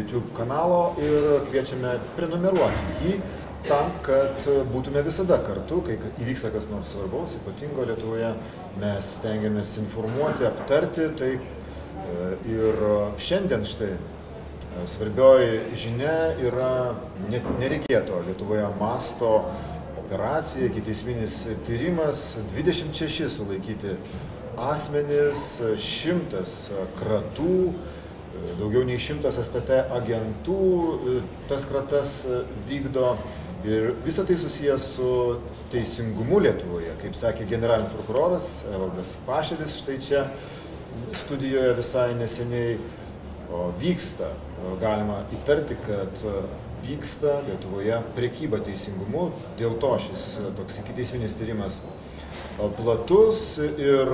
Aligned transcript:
YouTube 0.00 0.34
kanalo 0.34 0.96
ir 0.98 1.24
kviečiame 1.46 1.92
prenumeruoti 2.16 2.94
jį 2.98 3.12
tam, 3.68 3.92
kad 4.02 4.40
būtume 4.72 5.04
visada 5.06 5.36
kartu, 5.46 5.78
kai 5.86 5.94
įvyksta 6.18 6.50
kas 6.50 6.66
nors 6.66 6.90
svarbaus, 6.90 7.36
ypatingo 7.38 7.84
Lietuvoje, 7.86 8.32
mes 8.82 9.12
stengiamės 9.20 9.76
informuoti, 9.84 10.48
aptarti 10.50 11.06
tai 11.20 11.30
ir 12.56 12.82
šiandien 13.28 13.62
štai 13.70 13.92
svarbioji 14.96 15.78
žinia 15.84 16.18
yra 16.42 16.74
nereikėto 17.30 18.18
Lietuvoje 18.26 18.66
masto 18.82 19.32
operacija, 20.02 20.74
kiteisminis 20.74 21.44
tyrimas, 21.70 22.32
26 22.50 23.30
sulaikyti 23.38 23.94
asmenys, 24.58 25.52
šimtas 25.78 26.64
kratų, 26.98 27.60
daugiau 28.58 28.84
nei 28.86 28.98
šimtas 29.00 29.38
STT 29.42 29.80
agentų 29.94 30.58
tas 31.50 31.66
kratas 31.70 32.20
vykdo. 32.68 33.14
Ir 33.64 33.94
visa 34.04 34.26
tai 34.28 34.36
susijęs 34.36 34.86
su 34.98 35.10
teisingumu 35.72 36.42
Lietuvoje. 36.44 36.90
Kaip 37.00 37.14
sakė 37.16 37.46
generalinis 37.48 37.94
prokuroras 37.96 38.48
Evaldas 38.68 39.14
Pašelis 39.24 39.78
štai 39.80 39.96
čia 40.04 40.26
studijoje 41.16 41.72
visai 41.78 42.10
neseniai 42.18 42.76
vyksta, 43.80 44.28
galima 44.82 45.22
įtarti, 45.32 45.78
kad 45.86 46.26
vyksta 46.84 47.38
Lietuvoje 47.46 48.02
priekyba 48.18 48.60
teisingumu, 48.66 49.30
dėl 49.56 49.78
to 49.80 49.94
šis 50.10 50.26
toks 50.58 50.82
ikiteisminis 50.84 51.36
tyrimas 51.38 51.80
platus. 52.76 53.56
Ir 53.80 54.12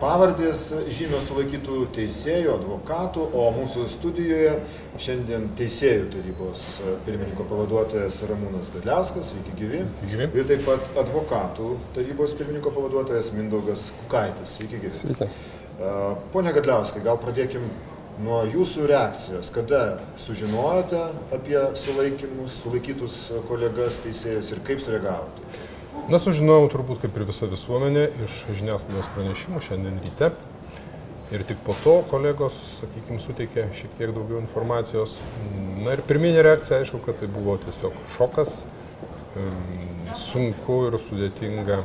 pavardės 0.00 0.68
žymios 0.92 1.26
sulaikytų 1.30 1.86
teisėjų, 1.96 2.52
advokatų, 2.58 3.24
o 3.32 3.46
mūsų 3.56 3.86
studijoje 3.92 4.52
šiandien 5.00 5.48
teisėjų 5.56 6.06
tarybos 6.12 6.66
pirmininko 7.06 7.46
pavaduotojas 7.48 8.20
Ramūnas 8.28 8.72
Gadliauskas, 8.74 9.32
sveiki 9.32 9.56
gyvi. 9.56 9.82
gyvi. 10.10 10.28
Ir 10.36 10.48
taip 10.50 10.64
pat 10.68 11.00
advokatų 11.02 11.72
tarybos 11.96 12.36
pirmininko 12.36 12.72
pavaduotojas 12.76 13.32
Mindaugas 13.36 13.90
Kukaitis, 14.02 14.58
sveiki 14.58 14.82
gyvi. 14.84 14.96
Sveiki. 15.00 15.30
Pone 16.32 16.52
Gadliauskai, 16.56 17.04
gal 17.04 17.20
pradėkim 17.20 17.64
nuo 18.24 18.42
jūsų 18.48 18.86
reakcijos. 18.88 19.50
Kada 19.52 19.82
sužinojote 20.20 21.02
apie 21.36 21.58
sulaikymus, 21.76 22.60
sulaikytus 22.64 23.18
kolegas 23.48 24.00
teisėjus 24.04 24.52
ir 24.52 24.62
kaip 24.66 24.84
sureagavote? 24.84 25.44
Na, 26.06 26.20
sužinojau 26.22 26.68
turbūt 26.70 27.00
kaip 27.02 27.16
ir 27.18 27.24
visa 27.26 27.48
visuomenė 27.50 28.04
iš 28.26 28.42
žiniasklaidos 28.60 29.08
pranešimų 29.16 29.62
šiandien 29.66 29.96
ryte. 30.04 30.30
Ir 31.34 31.42
tik 31.42 31.58
po 31.66 31.74
to 31.82 31.96
kolegos, 32.06 32.54
sakykime, 32.78 33.18
suteikė 33.18 33.64
šiek 33.74 33.96
tiek 33.98 34.12
daugiau 34.14 34.38
informacijos. 34.38 35.16
Na 35.82 35.96
ir 35.96 36.04
pirminė 36.06 36.44
reakcija, 36.46 36.78
aišku, 36.84 37.00
kad 37.02 37.18
tai 37.18 37.26
buvo 37.32 37.56
tiesiog 37.64 37.98
šokas. 38.14 38.60
Sunku 40.14 40.84
ir 40.86 41.00
sudėtinga 41.02 41.80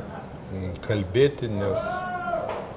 kalbėti, 0.86 1.50
nes 1.50 1.82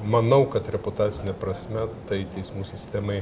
manau, 0.10 0.44
kad 0.50 0.66
reputacinė 0.74 1.38
prasme 1.38 1.86
tai 2.10 2.24
teismų 2.34 2.66
sistemai 2.68 3.22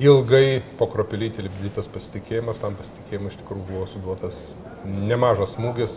ilgai 0.00 0.62
po 0.78 0.88
kropelytį 0.90 1.46
lipdytas 1.46 1.88
pasitikėjimas, 1.92 2.60
tam 2.60 2.76
pasitikėjimui 2.80 3.30
iš 3.32 3.38
tikrųjų 3.40 3.68
buvo 3.68 3.86
suduotas 3.88 4.40
nemažas 4.84 5.54
smūgis, 5.56 5.94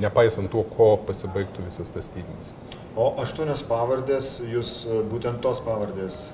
nepaisant 0.00 0.50
to, 0.52 0.64
ko 0.76 0.92
pasibaigtų 1.08 1.66
visas 1.66 1.92
tas 1.94 2.10
tyrimas. 2.12 2.52
O 2.98 3.12
aštuonios 3.22 3.62
pavardės, 3.68 4.38
jūs 4.42 4.82
būtent 5.10 5.42
tos 5.44 5.60
pavardės 5.62 6.28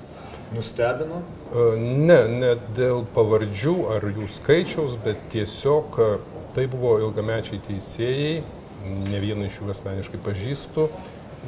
nustebino? 0.55 1.21
Ne, 1.77 2.19
ne 2.29 2.53
dėl 2.77 3.03
pavardžių 3.15 3.75
ar 3.95 4.07
jų 4.09 4.29
skaičiaus, 4.37 4.97
bet 5.03 5.21
tiesiog 5.33 5.99
tai 6.55 6.65
buvo 6.71 6.95
ilgamečiai 7.03 7.59
teisėjai, 7.67 8.39
ne 9.09 9.21
vieną 9.21 9.49
iš 9.49 9.59
jų 9.61 9.69
asmeniškai 9.73 10.21
pažįstu 10.25 10.89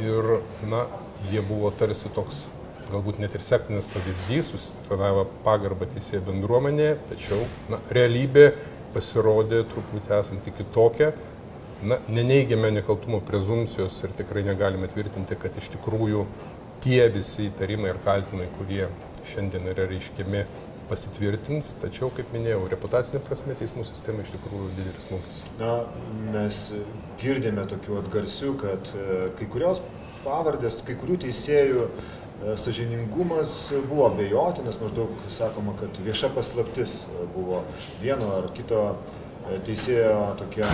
ir, 0.04 0.38
na, 0.70 0.86
jie 1.32 1.42
buvo 1.46 1.72
tarsi 1.74 2.12
toks 2.14 2.46
galbūt 2.92 3.20
net 3.20 3.34
ir 3.36 3.44
sektinas 3.44 3.88
pavyzdys, 3.92 4.52
susitarnavo 4.54 5.26
pagarbą 5.46 5.90
teisėjų 5.92 6.24
bendruomenėje, 6.30 6.98
tačiau 7.10 7.42
na, 7.72 7.82
realybė 7.94 8.52
pasirodė 8.94 9.64
truputį 9.72 10.14
esanti 10.22 10.54
kitokia. 10.56 11.12
Na, 11.86 12.00
neneigiame 12.10 12.72
nekaltumo 12.74 13.20
prezumcijos 13.22 14.00
ir 14.02 14.14
tikrai 14.18 14.42
negalime 14.48 14.88
tvirtinti, 14.90 15.36
kad 15.38 15.58
iš 15.62 15.68
tikrųjų 15.76 16.24
tie 16.82 17.04
visi 17.14 17.52
įtarimai 17.52 17.92
ir 17.92 18.00
kaltinimai, 18.06 18.48
kurie 18.58 18.88
šiandien 19.30 19.70
yra 19.74 19.86
reiškiami, 19.92 20.42
pasitvirtins, 20.90 21.74
tačiau, 21.82 22.10
kaip 22.16 22.32
minėjau, 22.34 22.64
reputacinė 22.72 23.22
prasme 23.28 23.54
teismų 23.60 23.84
sistema 23.86 24.24
iš 24.24 24.32
tikrųjų 24.38 24.70
didelis 24.78 25.06
smūgis. 25.06 25.42
Na, 25.60 25.74
mes 26.34 26.62
girdėme 27.22 27.68
tokių 27.70 28.00
atgarsių, 28.02 28.54
kad 28.64 28.94
kai 29.38 29.50
kurios 29.52 29.84
pavardės, 30.24 30.80
kai 30.88 30.96
kurių 30.98 31.20
teisėjų 31.28 31.90
sažiningumas 32.62 33.54
buvo 33.90 34.08
abejotinas, 34.08 34.80
maždaug 34.82 35.14
sakoma, 35.34 35.74
kad 35.80 36.02
vieša 36.06 36.32
paslaptis 36.36 37.02
buvo 37.36 37.64
vieno 38.02 38.30
ar 38.40 38.52
kito 38.56 38.84
teisėjo 39.68 40.36
tokia 40.40 40.70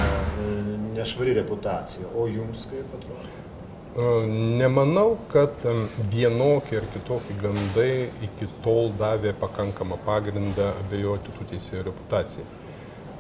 nešvari 0.94 1.38
reputacija. 1.40 2.10
O 2.16 2.28
jums 2.32 2.68
kaip 2.72 2.94
atrodo? 2.98 3.40
Nemanau, 4.58 5.20
kad 5.30 5.54
vienokie 6.10 6.80
ir 6.80 6.86
kitokie 6.96 7.36
gandai 7.38 8.08
iki 8.26 8.48
tol 8.66 8.90
davė 8.98 9.36
pakankamą 9.38 10.00
pagrindą 10.02 10.72
abejoti 10.82 11.36
tų 11.36 11.46
teisėjų 11.52 11.84
reputacijai. 11.92 12.46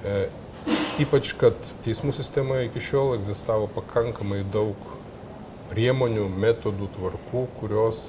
E, 0.03 0.15
ypač, 1.05 1.35
kad 1.37 1.59
teismų 1.85 2.15
sistemoje 2.17 2.71
iki 2.71 2.81
šiol 2.81 3.13
egzistavo 3.19 3.69
pakankamai 3.75 4.41
daug 4.55 4.89
priemonių, 5.69 6.25
metodų, 6.41 6.89
tvarkų, 6.97 7.45
kurios 7.59 8.01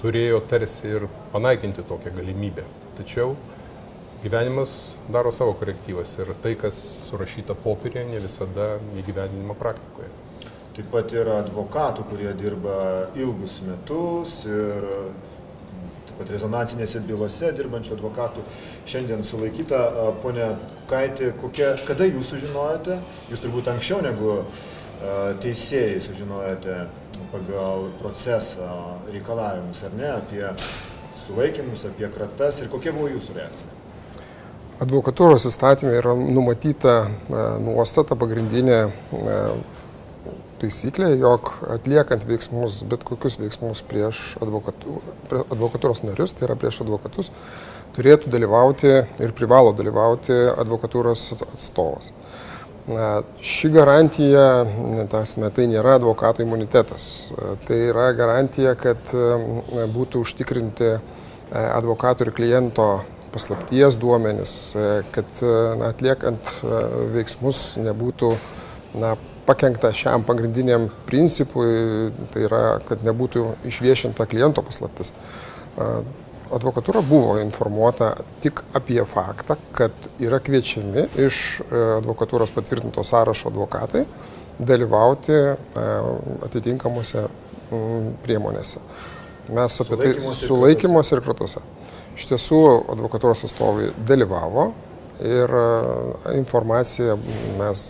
turėjo 0.00 0.40
tarsi 0.48 0.96
ir 0.96 1.06
panaikinti 1.34 1.84
tokią 1.84 2.14
galimybę. 2.16 2.64
Tačiau 2.96 3.36
gyvenimas 4.22 4.96
daro 5.12 5.32
savo 5.32 5.52
korektyvas 5.60 6.16
ir 6.20 6.32
tai, 6.42 6.54
kas 6.58 6.78
surašyta 7.10 7.56
popierė, 7.64 8.06
ne 8.08 8.20
visada 8.22 8.76
įgyvendinimo 9.00 9.56
praktikoje. 9.58 10.10
Taip 10.76 10.90
pat 10.92 11.12
yra 11.16 11.38
advokatų, 11.40 12.04
kurie 12.10 12.32
dirba 12.36 12.78
ilgus 13.16 13.62
metus 13.64 14.42
ir 14.48 14.88
taip 16.08 16.18
pat 16.18 16.32
rezonansinėse 16.34 17.00
bylose 17.08 17.52
dirbančių 17.56 17.94
advokatų 17.96 18.44
šiandien 18.88 19.24
sulaikyta. 19.24 19.80
Pone 20.24 20.50
Kaitė, 20.90 21.32
kokia, 21.40 21.72
kada 21.88 22.06
jūs 22.06 22.34
sužinojote? 22.34 23.00
Jūs 23.32 23.42
turbūt 23.42 23.72
anksčiau 23.72 24.02
negu 24.04 24.36
teisėjai 25.44 26.02
sužinojote 26.04 26.76
pagal 27.32 27.90
procesą 28.00 28.68
reikalavimus, 29.12 29.82
ar 29.88 29.96
ne, 29.96 30.12
apie 30.12 30.44
sulaikymus, 31.24 31.88
apie 31.88 32.08
kratas 32.12 32.62
ir 32.62 32.70
kokia 32.72 32.94
buvo 32.96 33.10
jūsų 33.16 33.40
reakcija? 33.40 33.75
Advokatūros 34.76 35.46
įstatymė 35.48 35.94
yra 36.02 36.12
numatyta 36.18 37.06
nuostata 37.64 38.16
pagrindinė 38.18 38.82
taisyklė, 40.60 41.14
jog 41.20 41.48
atliekant 41.72 42.26
veiksmus, 42.28 42.82
bet 42.88 43.04
kokius 43.08 43.38
veiksmus 43.40 43.80
prieš 43.88 44.34
advokatū, 44.44 44.98
advokatūros 45.46 46.02
narius, 46.04 46.36
tai 46.36 46.48
yra 46.48 46.58
prieš 46.60 46.82
advokatus, 46.84 47.32
turėtų 47.96 48.32
dalyvauti 48.32 48.92
ir 49.24 49.34
privalo 49.36 49.72
dalyvauti 49.76 50.36
advokatūros 50.56 51.24
atstovas. 51.38 52.12
Na, 52.86 53.24
ši 53.42 53.72
garantija, 53.74 54.46
tasme, 55.10 55.48
tai 55.56 55.66
nėra 55.72 55.96
advokato 55.98 56.44
imunitetas. 56.44 57.32
Tai 57.66 57.78
yra 57.88 58.10
garantija, 58.14 58.76
kad 58.78 59.10
būtų 59.96 60.22
užtikrinti 60.22 60.92
advokato 61.50 62.26
ir 62.26 62.34
kliento 62.36 62.90
paslapties 63.36 64.00
duomenis, 64.00 64.58
kad 65.14 65.40
na, 65.44 65.92
atliekant 65.92 66.56
veiksmus 67.14 67.66
nebūtų 67.84 68.34
na, 68.98 69.14
pakengta 69.46 69.92
šiam 69.94 70.24
pagrindiniam 70.26 70.88
principui, 71.06 72.10
tai 72.34 72.46
yra, 72.48 72.62
kad 72.86 73.04
nebūtų 73.06 73.46
išviešinta 73.70 74.26
kliento 74.26 74.64
paslaptis. 74.66 75.12
Advokatūra 76.46 77.02
buvo 77.06 77.36
informuota 77.42 78.12
tik 78.42 78.62
apie 78.76 79.00
faktą, 79.06 79.56
kad 79.74 80.10
yra 80.22 80.38
kviečiami 80.42 81.08
iš 81.26 81.60
advokatūros 81.98 82.52
patvirtinto 82.54 83.02
sąrašo 83.06 83.50
advokatai 83.50 84.04
dalyvauti 84.58 85.34
atitinkamuose 86.46 87.26
priemonėse. 88.26 88.82
Mes 89.54 89.80
apie 89.82 89.98
tai 90.00 90.12
sulaikymuose 90.34 91.18
ir 91.18 91.22
kratose. 91.26 91.62
Iš 92.16 92.30
tiesų, 92.32 92.60
advokatūros 92.96 93.44
atstovai 93.44 93.90
dalyvavo, 94.08 94.70
ir 95.20 95.50
informaciją 96.34 97.16
mes 97.58 97.82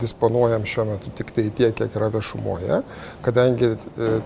disponuojam 0.00 0.64
šiuo 0.64 0.84
metu 0.88 1.10
tik 1.16 1.32
tai 1.36 1.48
tiek, 1.50 1.74
kiek 1.76 1.96
yra 1.96 2.08
viešumoje, 2.12 2.82
kadangi 3.24 3.74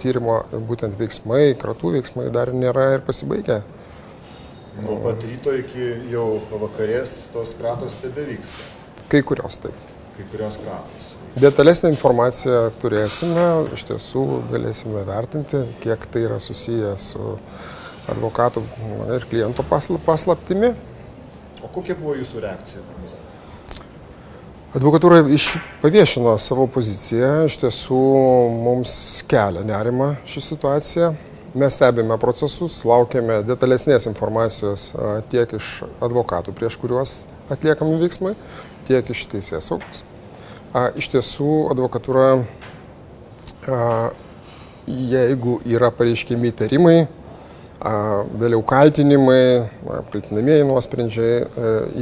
tyrimo 0.03 0.43
būtent 0.69 0.99
veiksmai, 1.01 1.57
kratų 1.59 1.97
veiksmai 1.97 2.29
dar 2.35 2.53
nėra 2.55 2.93
ir 2.97 3.07
pasibaigę. 3.07 3.63
Nuo 4.83 5.01
pat 5.03 5.25
ryto 5.29 5.53
iki 5.59 5.89
jau 6.13 6.39
pavakarės 6.49 7.27
tos 7.35 7.57
kratos 7.59 7.99
tebe 8.01 8.25
vyksta. 8.31 8.71
Kai 9.13 9.21
kurios 9.27 9.59
taip. 9.61 9.77
Kai 10.17 10.25
kurios 10.31 10.57
kratos. 10.63 11.13
Detalesnę 11.43 11.91
informaciją 11.93 12.71
turėsime, 12.81 13.45
iš 13.73 13.85
tiesų 13.89 14.25
galėsime 14.53 15.05
vertinti, 15.09 15.65
kiek 15.83 16.07
tai 16.13 16.27
yra 16.29 16.39
susiję 16.41 16.95
su 17.01 17.37
advokatų 18.11 18.63
ir 19.17 19.27
kliento 19.31 19.65
paslaptimi. 20.07 20.73
O 21.63 21.71
kokia 21.71 21.95
buvo 21.99 22.17
jūsų 22.19 22.43
reakcija? 22.43 22.83
Advokatūra 24.73 25.21
iš, 25.29 25.59
paviešino 25.83 26.33
savo 26.41 26.65
poziciją, 26.73 27.45
iš 27.45 27.59
tiesų 27.61 27.99
mums 28.65 28.95
kelia 29.29 29.61
nerima 29.69 30.15
ši 30.25 30.43
situacija. 30.47 31.11
Mes 31.53 31.77
stebime 31.77 32.17
procesus, 32.17 32.79
laukiame 32.89 33.43
detalesnės 33.45 34.09
informacijos 34.09 34.87
tiek 35.29 35.53
iš 35.59 35.83
advokatų, 36.01 36.55
prieš 36.57 36.79
kuriuos 36.81 37.13
atliekami 37.53 37.99
veiksmai, 38.01 38.33
tiek 38.89 39.13
iš 39.13 39.27
teisės 39.29 39.69
saugos. 39.69 40.01
Iš 40.97 41.11
tiesų, 41.13 41.51
advokatūra, 41.75 42.31
jeigu 44.89 45.59
yra 45.69 45.93
pareiškiami 45.93 46.49
įtarimai, 46.55 46.97
vėliau 47.83 48.63
kaltinimai, 48.67 49.69
kaltinamieji 50.13 50.67
nuosprendžiai, 50.69 51.39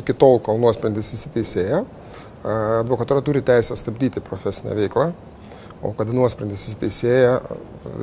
iki 0.00 0.12
tol, 0.12 0.38
kol 0.44 0.60
nuosprendis 0.60 1.14
įsiteisėja, 1.16 1.84
advokatūra 2.82 3.22
turi 3.24 3.40
teisę 3.44 3.76
stabdyti 3.78 4.22
profesinę 4.24 4.76
veiklą, 4.76 5.10
o 5.80 5.94
kada 5.96 6.12
nuosprendis 6.12 6.66
įsiteisėja, 6.68 7.38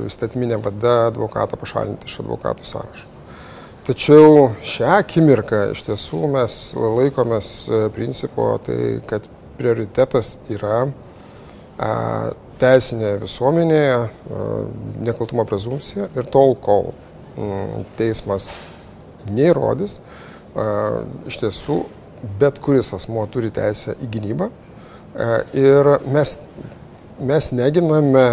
įstatyminė 0.07 0.57
vada 0.65 0.95
advokatą 1.11 1.59
pašalinti 1.61 2.09
iš 2.09 2.19
advokatų 2.23 2.65
sąrašo. 2.65 3.13
Tačiau 3.87 4.49
šią 4.67 4.89
akimirką 4.97 5.69
iš 5.71 5.85
tiesų 5.87 6.25
mes 6.33 6.55
laikomės 6.75 7.51
principo, 7.95 8.49
tai 8.65 8.97
kad 9.07 9.29
prioritetas 9.57 10.35
yra 10.51 10.89
teisinė 12.57 13.15
visuomenėje, 13.21 13.99
nekaltumo 15.05 15.45
prezumcija 15.47 16.09
ir 16.17 16.27
tol, 16.33 16.57
kol 16.57 16.91
teismas 17.99 18.55
neįrodys, 19.29 19.99
iš 21.27 21.39
tiesų 21.41 21.81
bet 22.39 22.59
kuris 22.63 22.93
asmo 22.97 23.25
turi 23.31 23.51
teisę 23.53 23.95
į 24.01 24.09
gynybą 24.15 24.49
ir 25.57 25.91
mes, 26.13 26.37
mes 27.19 27.51
neginame 27.53 28.27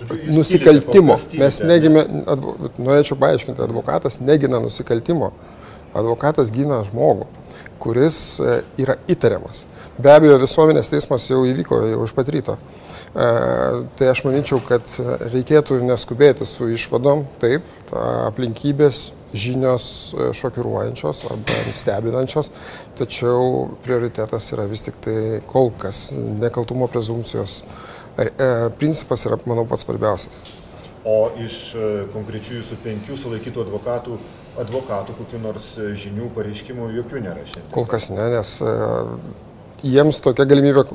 Žodžiu, 0.00 0.32
nusikaltimo. 0.32 1.16
Mes 1.36 1.60
negime, 1.60 2.04
advo, 2.30 2.54
norėčiau 2.80 3.18
paaiškinti, 3.20 3.60
advokatas 3.60 4.20
negina 4.24 4.60
nusikaltimo. 4.62 5.32
Advokatas 5.96 6.52
gina 6.54 6.78
žmogų, 6.86 7.26
kuris 7.82 8.38
e, 8.40 8.60
yra 8.80 8.96
įtariamas. 9.10 9.64
Be 10.00 10.12
abejo, 10.14 10.38
visuomenės 10.40 10.88
teismas 10.92 11.26
jau 11.28 11.42
įvyko 11.48 11.82
jau 11.90 12.06
iš 12.06 12.14
pat 12.16 12.30
ryto. 12.32 12.54
E, 12.56 12.89
tai 13.10 14.06
aš 14.06 14.20
manyčiau, 14.22 14.60
kad 14.62 14.86
reikėtų 15.32 15.80
neskubėti 15.82 16.46
su 16.46 16.68
išvadom, 16.70 17.24
taip, 17.42 17.66
aplinkybės 17.90 19.08
žinios 19.32 20.14
e, 20.14 20.30
šokiruojančios 20.34 21.24
arba 21.30 21.74
stebinančios, 21.74 22.50
tačiau 22.98 23.68
prioritetas 23.84 24.52
yra 24.54 24.66
vis 24.70 24.84
tik 24.86 24.98
tai 25.04 25.40
kol 25.50 25.70
kas 25.78 26.10
nekaltumo 26.16 26.88
prezumcijos 26.90 27.62
e, 28.18 28.28
principas 28.78 29.26
yra, 29.28 29.38
manau, 29.46 29.66
pats 29.68 29.86
svarbiausias. 29.86 30.42
O 31.06 31.30
iš 31.40 31.60
e, 31.74 31.90
konkrečių 32.12 32.60
jūsų 32.60 32.80
penkių 32.84 33.18
sulaikytų 33.18 33.64
advokatų, 33.66 34.18
advokatų 34.60 35.14
kokiu 35.20 35.40
nors 35.40 35.72
žinių 35.78 36.32
pareiškimų 36.36 36.90
jokių 36.98 37.22
nėra 37.24 37.46
šiandien? 37.46 37.70
Kol 37.74 37.86
kas 37.88 38.10
ne, 38.12 38.26
nes 38.34 38.58
jiems 39.86 40.20
tokia 40.24 40.46
galimybė 40.48 40.86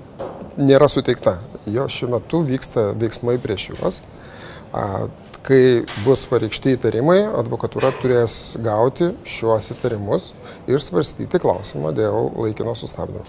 nėra 0.58 0.90
suteikta. 0.92 1.40
Jo 1.66 1.88
šiuo 1.90 2.12
metu 2.16 2.44
vyksta 2.46 2.92
veiksmai 3.00 3.40
prieš 3.42 3.72
juos 3.74 4.02
kai 5.46 5.86
bus 6.02 6.26
pareikšti 6.30 6.74
įtarimai, 6.74 7.20
advokatūra 7.38 7.92
turės 8.00 8.56
gauti 8.66 9.12
šiuos 9.30 9.70
įtarimus 9.76 10.32
ir 10.66 10.82
svarstyti 10.82 11.42
klausimą 11.42 11.92
dėl 11.96 12.32
laikino 12.34 12.74
sustabdymo. 12.78 13.26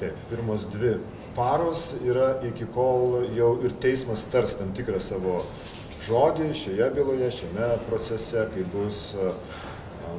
Taip, 0.00 0.16
pirmos 0.30 0.64
dvi 0.72 0.94
paros 1.36 1.90
yra 2.00 2.32
iki 2.48 2.64
kol 2.72 3.20
jau 3.36 3.52
ir 3.64 3.76
teismas 3.82 4.24
tars 4.32 4.56
tam 4.56 4.72
tikrą 4.76 5.02
savo 5.04 5.42
žodį 6.06 6.48
šioje 6.56 6.88
byloje, 6.96 7.28
šiame 7.42 7.68
procese, 7.90 8.46
kai 8.54 8.64
bus 8.72 9.10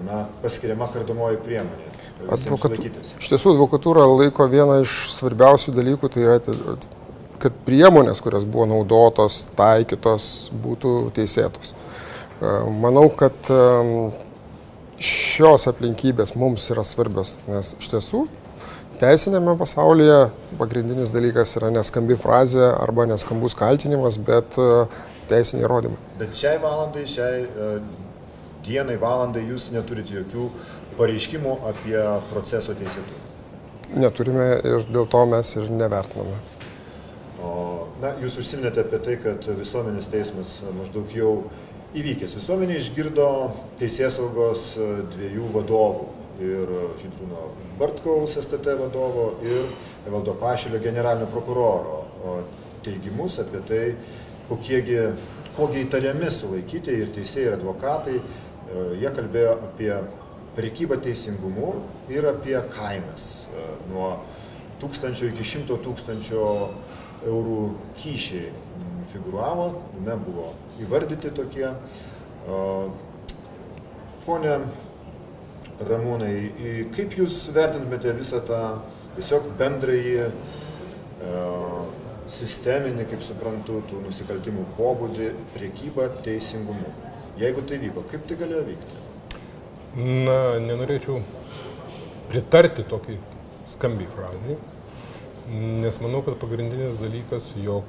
na, 0.05 0.23
paskiriama 0.43 0.88
kardomoji 0.93 1.39
priemonė. 1.45 1.91
Advokatu... 2.31 2.89
Iš 3.17 3.29
tiesų, 3.33 3.55
advokatūra 3.55 4.05
laiko 4.09 4.45
vieną 4.49 4.81
iš 4.83 4.97
svarbiausių 5.15 5.73
dalykų, 5.77 6.09
tai 6.13 6.25
yra 6.27 6.38
kad 7.41 7.55
priemonės, 7.65 8.21
kurios 8.21 8.45
buvo 8.45 8.67
naudotos, 8.69 9.45
taikytos, 9.57 10.25
būtų 10.63 10.93
teisėtos. 11.15 11.73
E, 11.73 12.51
manau, 12.83 13.07
kad 13.17 13.49
e, 13.49 13.63
šios 15.01 15.65
aplinkybės 15.71 16.35
mums 16.37 16.69
yra 16.73 16.85
svarbios, 16.87 17.39
nes 17.49 17.73
iš 17.79 17.89
tiesų 17.95 18.27
teisinėme 19.01 19.55
pasaulyje 19.57 20.27
pagrindinis 20.59 21.09
dalykas 21.09 21.55
yra 21.57 21.71
neskambi 21.73 22.13
frazė 22.21 22.67
arba 22.75 23.07
neskambus 23.09 23.57
kaltinimas, 23.57 24.19
bet 24.21 24.59
e, 24.61 24.85
teisiniai 25.31 25.65
įrodymai. 25.65 25.97
Bet 26.21 26.37
šiai 26.37 26.61
valandai, 26.61 27.07
šiai 27.09 27.47
dienai, 28.65 28.97
valandai 29.01 29.43
jūs 29.47 29.69
neturite 29.73 30.15
jokių 30.19 30.47
pareiškimų 30.99 31.57
apie 31.71 31.97
proceso 32.31 32.75
teisėtumą. 32.77 33.27
Neturime 34.01 34.47
ir 34.63 34.85
dėl 34.87 35.07
to 35.11 35.25
mes 35.27 35.55
ir 35.59 35.67
nevertiname. 35.73 36.37
O, 37.43 37.51
na, 38.03 38.13
jūs 38.21 38.37
užsiminėte 38.39 38.85
apie 38.85 39.01
tai, 39.03 39.17
kad 39.19 39.47
visuomenės 39.57 40.07
teismas 40.11 40.59
maždaug 40.77 41.11
jau 41.15 41.33
įvykęs. 41.97 42.37
Visuomenė 42.39 42.77
išgirdo 42.79 43.27
teisės 43.81 44.19
saugos 44.19 44.73
dviejų 45.15 45.51
vadovų. 45.57 46.09
Ir 46.41 46.69
Žydrūno 46.97 47.41
Bartkaus 47.77 48.33
STT 48.39 48.73
vadovo 48.79 49.27
ir 49.45 49.67
Evaldo 50.09 50.33
Pašilio 50.39 50.79
generalinio 50.81 51.27
prokuroro 51.29 51.99
teigimus 52.81 53.35
apie 53.43 53.61
tai, 53.67 53.81
kokiegi, 54.47 55.03
kokie 55.53 55.83
įtariami 55.83 56.31
sulaikyti 56.33 56.95
ir 57.03 57.11
teisėjai 57.13 57.51
ir 57.51 57.57
advokatai. 57.59 58.15
E, 58.71 58.83
jie 59.01 59.12
kalbėjo 59.15 59.56
apie 59.68 59.91
prekybą 60.56 60.97
teisingumu 61.03 61.73
ir 62.12 62.27
apie 62.27 62.57
kainas 62.73 63.47
nuo 63.92 64.13
tūkstančio 64.81 65.30
iki 65.31 65.45
šimto 65.47 65.78
tūkstančio 65.83 66.44
eurų 67.28 67.59
kyšiai 68.01 68.49
figuravo, 69.11 69.68
nebuvo 70.06 70.51
įvardyti 70.81 71.31
tokie. 71.35 71.69
Pone 74.25 74.56
Ramūnai, 75.81 76.33
kaip 76.94 77.16
Jūs 77.18 77.44
vertintumėte 77.56 78.13
visą 78.18 78.42
tą 78.45 78.61
tiesiog 79.18 79.47
bendrąjį 79.59 80.28
sisteminį, 82.31 83.07
kaip 83.11 83.23
suprantu, 83.25 83.81
tų 83.90 84.04
nusikaltimų 84.06 84.68
pobūdį, 84.78 85.31
priekybą 85.56 86.07
teisingumu? 86.25 86.94
Jeigu 87.40 87.64
tai 87.68 87.80
vyko, 87.81 88.04
kaip 88.11 88.28
tai 88.28 88.38
galėjo 88.42 88.66
vykti? 88.68 89.00
Na, 90.28 90.59
nenorėčiau 90.64 91.21
pritarti 92.31 92.83
tokiai 92.88 93.19
skambiai 93.71 94.11
frazai, 94.11 94.57
Nes 95.52 95.97
manau, 96.00 96.21
kad 96.21 96.38
pagrindinis 96.40 96.95
dalykas, 97.02 97.50
jog 97.59 97.83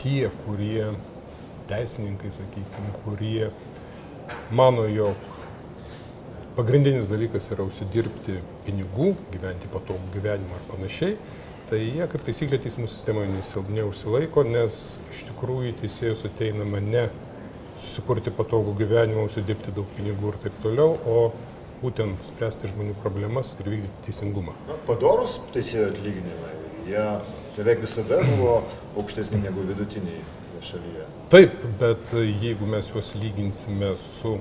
tie, 0.00 0.30
kurie 0.46 0.92
teisininkai, 1.68 2.30
sakykime, 2.32 2.92
kurie 3.02 3.50
mano, 4.54 4.86
jog 4.88 5.18
pagrindinis 6.56 7.10
dalykas 7.10 7.50
yra 7.52 7.66
užsidirbti 7.66 8.38
pinigų, 8.64 9.10
gyventi 9.34 9.68
patogų 9.74 10.14
gyvenimą 10.14 10.56
ar 10.56 10.64
panašiai, 10.70 11.18
tai 11.68 11.82
jie 11.82 12.06
kaip 12.14 12.24
taisyklė 12.30 12.62
teismų 12.62 12.88
sistemoje 12.88 13.28
neužsilaiko, 13.74 14.46
nes 14.46 14.78
iš 15.10 15.26
tikrųjų 15.32 15.74
teisėjus 15.82 16.24
ateinama 16.30 16.80
ne 16.86 17.08
susikurti 17.82 18.32
patogų 18.34 18.76
gyvenimą, 18.82 19.26
užsidirbti 19.28 19.74
daug 19.76 19.88
pinigų 19.96 20.34
ir 20.34 20.40
taip 20.46 20.62
toliau, 20.64 20.96
o 21.06 21.30
būtent 21.80 22.24
spręsti 22.26 22.70
žmonių 22.72 22.96
problemas 23.00 23.54
ir 23.58 23.72
vykdyti 23.72 24.08
teisingumą. 24.08 24.56
Na, 24.68 24.76
padorus 24.88 25.38
teisėjų 25.54 25.92
atlyginimai 25.94 26.56
jie 26.90 27.20
beveik 27.56 27.80
visada 27.84 28.20
buvo 28.24 28.62
aukštesni 28.96 29.40
negu 29.42 29.64
vidutiniai 29.68 30.22
šalyje. 30.64 31.06
Taip, 31.32 31.54
bet 31.80 32.12
jeigu 32.42 32.66
mes 32.66 32.90
juos 32.92 33.14
lyginsime 33.14 33.94
su 34.00 34.38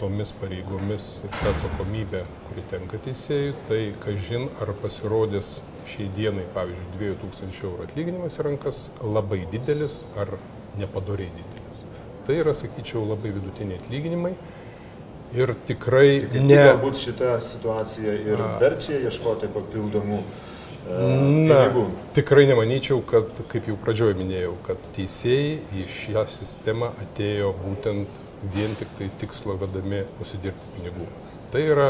tomis 0.00 0.32
pareigomis 0.40 1.06
ir 1.24 1.32
ta 1.38 1.52
atsakomybė, 1.54 2.22
kuri 2.48 2.64
tenka 2.70 3.00
teisėjui, 3.06 3.54
tai 3.68 3.80
kažin 4.02 4.50
ar 4.60 4.74
pasirodys 4.82 5.56
šiai 5.88 6.10
dienai, 6.18 6.44
pavyzdžiui, 6.54 7.14
2000 7.22 7.64
eurų 7.70 7.86
atlyginimas 7.88 8.36
į 8.36 8.48
rankas 8.50 8.82
labai 9.02 9.44
didelis 9.52 10.02
ar 10.20 10.36
nepadoriai 10.76 11.32
didelis. 11.38 11.65
Tai 12.26 12.36
yra, 12.42 12.54
sakyčiau, 12.58 13.04
labai 13.06 13.30
vidutiniai 13.34 13.78
atlyginimai 13.78 14.34
Ir 15.34 15.52
tikrai 15.66 16.20
Tai 16.30 16.40
ne. 16.44 16.56
galbūt 16.56 17.00
šita 17.00 17.36
situacija 17.44 18.12
ir 18.30 18.42
verčia 18.60 19.00
ieškoti 19.08 19.48
papildomų 19.50 20.20
e, 20.22 21.00
Na, 21.48 21.58
tikrai 22.14 22.44
nemanyčiau, 22.46 23.00
kad, 23.08 23.32
kaip 23.50 23.66
jau 23.66 23.74
pradžioje 23.82 24.14
minėjau, 24.20 24.54
kad 24.68 24.86
teisėjai 24.96 25.56
į 25.74 25.86
šią 25.96 26.22
sistemą 26.30 26.92
atėjo 27.02 27.50
būtent 27.64 28.20
vien 28.54 28.76
tik 28.78 28.92
tai 29.00 29.08
tikslo 29.18 29.56
vedami 29.58 30.04
užsidirbti 30.22 30.76
pinigų. 30.76 31.08
Tai 31.50 31.64
yra 31.64 31.88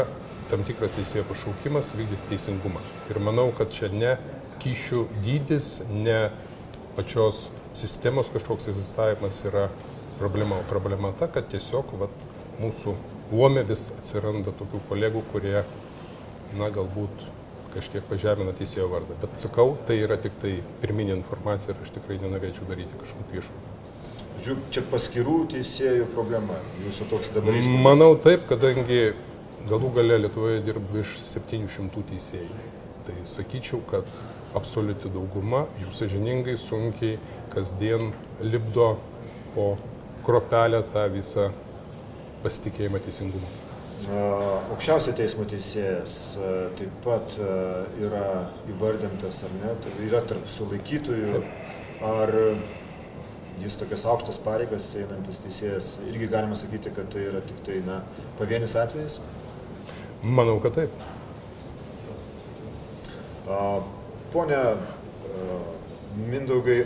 tam 0.49 0.63
tikras 0.65 0.95
teisėjo 0.97 1.27
pašaukimas 1.29 1.91
vykdyti 1.93 2.31
teisingumą. 2.31 2.81
Ir 3.11 3.21
manau, 3.21 3.51
kad 3.53 3.69
čia 3.75 3.91
ne 3.93 4.15
kyšių 4.63 5.03
dydis, 5.21 5.83
ne 5.93 6.31
pačios 6.97 7.51
sistemos 7.77 8.31
kažkoks 8.33 8.71
egzistavimas 8.71 9.43
yra 9.45 9.67
problema. 10.19 10.59
O 10.61 10.67
problema 10.69 11.13
ta, 11.19 11.29
kad 11.31 11.49
tiesiog 11.51 11.95
vat, 12.01 12.27
mūsų 12.61 12.95
luome 13.31 13.63
vis 13.67 13.89
atsiranda 13.97 14.53
tokių 14.57 14.83
kolegų, 14.89 15.23
kurie, 15.33 15.57
na, 16.57 16.69
galbūt 16.73 17.25
kažkiek 17.73 18.05
pažemina 18.09 18.53
teisėjo 18.57 18.87
vardą. 18.91 19.17
Bet 19.21 19.41
sakau, 19.41 19.75
tai 19.87 19.99
yra 20.03 20.17
tik 20.21 20.37
tai 20.41 20.57
pirminė 20.81 21.17
informacija 21.17 21.75
ir 21.75 21.83
aš 21.83 21.93
tikrai 21.97 22.19
nenorėčiau 22.23 22.69
daryti 22.69 23.01
kažkokių 23.01 23.41
išvadų. 23.41 23.73
Žiūrėjau, 24.37 24.71
čia 24.73 24.83
paskirų 24.91 25.37
teisėjų 25.53 26.07
problema. 26.13 26.59
Jūsų 26.85 27.09
toks 27.11 27.31
dabar 27.35 27.57
įspūdis. 27.57 27.83
Manau 27.83 28.11
taip, 28.21 28.45
kadangi 28.49 29.01
galų 29.67 29.91
gale 29.97 30.19
Lietuvoje 30.23 30.61
dirba 30.65 30.93
virš 30.93 31.17
700 31.33 32.05
teisėjų. 32.11 32.63
Tai 33.07 33.15
sakyčiau, 33.27 33.81
kad 33.89 34.07
absoliuti 34.57 35.11
dauguma 35.11 35.65
jų 35.81 35.93
sažiningai, 35.95 36.57
sunkiai, 36.61 37.17
kasdien 37.53 38.11
lipdo 38.43 38.93
po 39.55 39.73
kropelę 40.27 40.83
tą 40.93 41.07
visą 41.13 41.47
pasitikėjimą 42.43 42.99
teisingumu. 43.05 43.49
A, 44.13 44.17
Aukščiausio 44.75 45.15
teismo 45.17 45.47
teisėjas 45.49 46.15
a, 46.37 46.49
taip 46.77 46.97
pat 47.05 47.37
a, 47.41 47.53
yra 48.03 48.25
įvardintas 48.69 49.41
ar 49.47 49.55
ne, 49.61 49.71
yra 50.05 50.21
tarp 50.27 50.51
sulaikytųjų. 50.51 51.41
Ar 52.05 52.29
jis 53.57 53.79
tokias 53.79 54.03
aukštas 54.05 54.37
pareigas 54.45 54.91
einantis 54.99 55.39
teisėjas, 55.41 55.95
irgi 56.11 56.29
galima 56.29 56.57
sakyti, 56.59 56.91
kad 56.93 57.09
tai 57.13 57.23
yra 57.31 57.41
tik 57.41 57.63
tai 57.65 57.79
na, 57.87 58.03
pavienis 58.37 58.77
atvejis? 58.77 59.17
Manau, 60.21 60.59
kad 60.61 60.77
taip. 60.77 60.93
Pone 64.33 64.61
Mindaugai, 66.17 66.81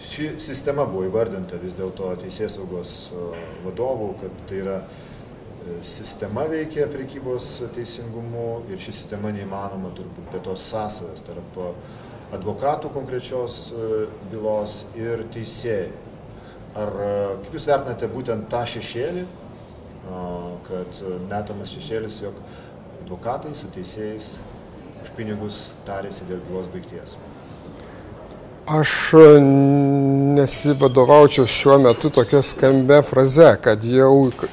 ši 0.00 0.34
sistema 0.40 0.86
buvo 0.88 1.04
įvardinta 1.08 1.58
vis 1.60 1.74
dėlto 1.78 2.10
teisės 2.20 2.56
saugos 2.56 2.92
vadovų, 3.64 4.10
kad 4.22 4.42
tai 4.48 4.60
yra 4.62 4.76
e, 4.80 5.78
sistema 5.86 6.46
veikia 6.50 6.88
prekybos 6.90 7.52
teisingumu 7.74 8.62
ir 8.70 8.80
ši 8.80 8.94
sistema 9.00 9.32
neįmanoma 9.34 9.92
turbūt 9.96 10.30
be 10.32 10.40
tos 10.44 10.64
sąsajos 10.72 11.24
tarp 11.26 11.60
advokatų 12.36 12.92
konkrečios 12.94 13.66
e, 13.74 14.06
bylos 14.32 14.84
ir 14.98 15.26
teisėjų. 15.34 15.92
Ar 16.80 16.94
e, 16.94 17.12
kaip 17.44 17.58
Jūs 17.58 17.68
vertinate 17.68 18.10
būtent 18.10 18.48
tą 18.52 18.64
šešėlį, 18.76 19.26
kad 20.66 21.00
metamas 21.28 21.70
šešėlis, 21.76 22.22
jog 22.24 22.38
advokatai 23.02 23.52
su 23.54 23.68
teisėjais 23.74 24.30
už 25.02 25.12
pinigus 25.18 25.60
tarėsi 25.86 26.24
dėl 26.30 26.40
bylos 26.48 26.70
baigties? 26.72 27.18
Aš 28.66 29.12
nesivadovaučiau 30.36 31.46
šiuo 31.46 31.78
metu 31.78 32.10
tokia 32.10 32.42
skambia 32.42 33.02
fraze, 33.02 33.56
kad 33.62 33.84
jau 33.84 34.30
e, 34.30 34.44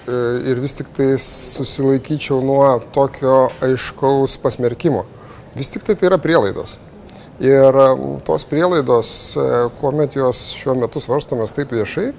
ir 0.52 0.60
vis 0.64 0.74
tik 0.74 0.88
tai 0.96 1.10
susilaikyčiau 1.22 2.40
nuo 2.42 2.80
tokio 2.96 3.50
aiškaus 3.62 4.38
pasmerkimo. 4.42 5.06
Vis 5.56 5.70
tik 5.74 5.84
tai 5.86 5.96
tai 5.96 6.10
yra 6.10 6.18
prielaidos. 6.18 6.78
Ir 7.44 7.78
tos 8.26 8.46
prielaidos, 8.50 9.10
e, 9.38 9.48
kuomet 9.82 10.16
jos 10.18 10.48
šiuo 10.58 10.76
metu 10.82 11.04
svarstomas 11.04 11.54
taip 11.54 11.76
viešai, 11.76 12.12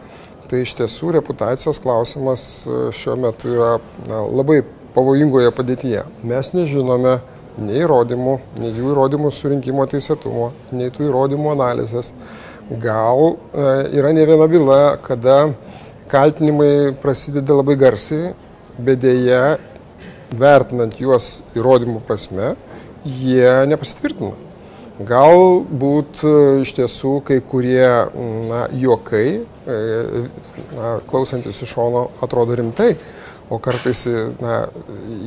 tai 0.49 0.63
iš 0.63 0.77
tiesų 0.79 1.17
reputacijos 1.19 1.81
klausimas 1.83 2.45
e, 2.63 2.93
šiuo 2.95 3.17
metu 3.25 3.51
yra 3.57 3.73
na, 4.07 4.23
labai 4.23 4.61
pavojingoje 4.95 5.51
padėtyje. 5.57 6.05
Mes 6.23 6.53
nežinome, 6.55 7.19
nei 7.59 7.83
įrodymų, 7.83 8.35
nei 8.63 8.73
jų 8.73 8.93
įrodymų 8.93 9.31
surinkimo 9.35 9.87
teisėtumo, 9.91 10.53
nei 10.73 10.93
tų 10.95 11.09
įrodymų 11.09 11.53
analizės. 11.57 12.13
Gal 12.69 13.33
e, 13.33 13.69
yra 13.99 14.13
ne 14.13 14.27
viena 14.29 14.49
byla, 14.51 14.81
kada 15.03 15.39
kaltinimai 16.13 16.93
prasideda 17.03 17.57
labai 17.57 17.79
garsiai, 17.81 18.35
bet 18.79 19.01
dėja, 19.05 19.59
vertinant 20.29 20.99
juos 21.01 21.39
įrodymų 21.57 22.03
prasme, 22.07 22.53
jie 23.05 23.49
nepasitvirtina. 23.71 24.37
Galbūt 25.09 26.25
e, 26.27 26.35
iš 26.65 26.75
tiesų 26.75 27.19
kai 27.27 27.39
kurie 27.47 27.87
na, 28.51 28.65
juokai, 28.75 29.27
e, 29.39 29.79
na, 30.75 30.97
klausantis 31.07 31.63
iš 31.63 31.77
šono, 31.77 32.09
atrodo 32.25 32.57
rimtai, 32.59 32.97
o 33.51 33.59
kartais 33.63 34.05
na, 34.43 34.67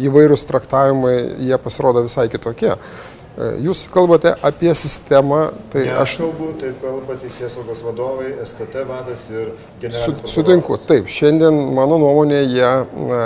įvairūs 0.05 0.45
traktavimai 0.49 1.15
jie 1.47 1.57
pasirodo 1.61 2.03
visai 2.05 2.27
kitokie. 2.31 2.75
E, 2.75 3.49
Jūs 3.65 3.85
kalbate 3.93 4.33
apie 4.43 4.73
sistemą, 4.75 5.41
tai 5.73 5.85
Ne, 5.87 5.93
aš 6.03 6.17
aš 6.17 6.21
kalbu, 6.25 6.49
taip 6.61 6.81
kalba 6.83 7.15
teisės 7.21 7.55
saugos 7.55 7.83
vadovai, 7.85 8.33
STT 8.45 8.85
vadas 8.89 9.27
ir 9.31 9.51
su, 9.53 9.67
generalinis 9.85 10.33
sutinku. 10.35 10.73
prokuroras. 10.75 10.87
Taip, 10.89 11.11
šiandien 11.11 11.61
mano 11.77 11.99
nuomonė 12.01 12.41
jie 12.43 12.71
na, 13.07 13.21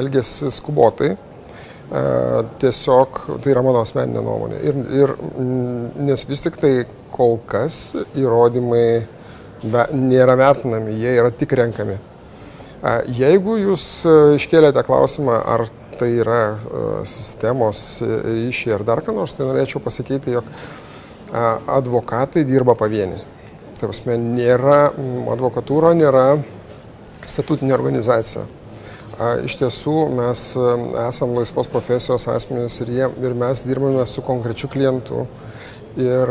elgesi 0.00 0.50
skubotai. 0.54 1.12
E, 1.14 2.04
Tiesiog 2.62 3.22
tai 3.42 3.52
yra 3.52 3.62
mano 3.66 3.84
asmeninė 3.84 4.24
nuomonė. 4.24 4.62
Ir, 4.64 4.82
ir, 5.02 5.14
nes 6.08 6.26
vis 6.30 6.46
tik 6.46 6.56
tai 6.62 6.74
kol 7.12 7.36
kas 7.50 7.90
įrodymai 8.16 8.86
nėra 9.92 10.38
vertinami, 10.40 10.94
jie 10.96 11.18
yra 11.20 11.30
tik 11.34 11.52
renkami. 11.58 11.98
E, 12.80 12.94
Jeigu 13.20 13.58
jūs 13.60 13.86
e, 14.08 14.16
iškėlėte 14.38 14.84
klausimą, 14.86 15.40
ar 15.44 15.66
tai 16.00 16.14
yra 16.22 16.40
e, 16.48 16.84
sistemos 17.08 18.00
ryšiai 18.04 18.78
ar 18.78 18.86
dar 18.88 19.02
ką 19.04 19.12
nors, 19.16 19.34
tai 19.36 19.48
norėčiau 19.48 19.82
pasakyti, 19.84 20.32
jog 20.38 20.48
e, 20.48 21.42
advokatai 21.76 22.46
dirba 22.48 22.76
pavieniai. 22.78 23.20
Tai 23.80 23.90
prasme, 23.90 24.16
nėra, 24.20 24.90
advokatūra 25.32 25.92
nėra 25.96 26.24
statutinė 27.28 27.76
organizacija. 27.76 28.46
Iš 29.44 29.58
tiesų 29.60 29.94
mes 30.16 30.46
e, 30.56 30.72
esam 31.04 31.36
laisvos 31.36 31.68
profesijos 31.68 32.24
asmenys 32.32 32.80
ir, 32.80 32.96
jie, 32.96 33.08
ir 33.20 33.36
mes 33.36 33.64
dirbame 33.68 34.06
su 34.08 34.24
konkrečiu 34.24 34.72
klientu. 34.72 35.26
Ir, 36.00 36.30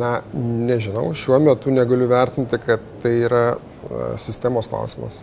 na, 0.00 0.22
nežinau, 0.32 1.10
šiuo 1.14 1.36
metu 1.44 1.70
negaliu 1.70 2.08
vertinti, 2.08 2.56
kad 2.64 2.82
tai 3.02 3.12
yra 3.26 3.42
e, 3.52 3.67
sistemos 4.20 4.68
klausimas. 4.70 5.22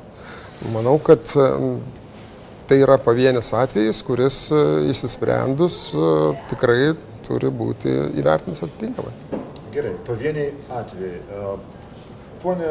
Manau, 0.73 0.97
kad 1.03 1.19
e, 1.35 1.49
tai 2.67 2.79
yra 2.81 2.97
pavienis 3.01 3.51
atvejis, 3.53 4.01
kuris 4.07 4.39
e, 4.55 4.61
įsisprendus 4.93 5.79
e, 5.93 6.13
tikrai 6.51 6.93
turi 7.25 7.51
būti 7.51 7.91
įvertintas 8.21 8.63
atitinkamai. 8.65 9.41
Gerai, 9.75 9.93
pavieniai 10.07 10.53
atvejai. 10.79 11.19
E, 11.19 11.55
Pone 12.45 12.67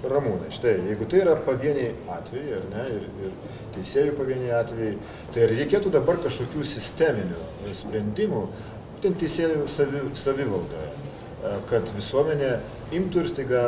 Ramūnai, 0.00 0.48
štai, 0.50 0.78
jeigu 0.88 1.06
tai 1.10 1.20
yra 1.20 1.34
pavieniai 1.44 1.90
atvejai, 2.10 2.56
ar 2.56 2.62
ne, 2.72 2.84
ir, 2.96 3.02
ir 3.26 3.34
teisėjų 3.74 4.14
pavieniai 4.16 4.54
atvejai, 4.56 4.94
tai 5.34 5.48
reikėtų 5.50 5.92
dabar 5.92 6.20
kažkokių 6.24 6.64
sisteminių 6.66 7.36
e, 7.40 7.74
sprendimų, 7.76 8.46
būtent 8.94 9.20
teisėjų 9.20 9.66
savi, 9.72 10.02
savivaldoje, 10.18 10.88
e, 10.90 11.54
kad 11.70 11.92
visuomenė 11.96 12.54
imtų 12.96 13.24
ir 13.24 13.30
staiga 13.30 13.64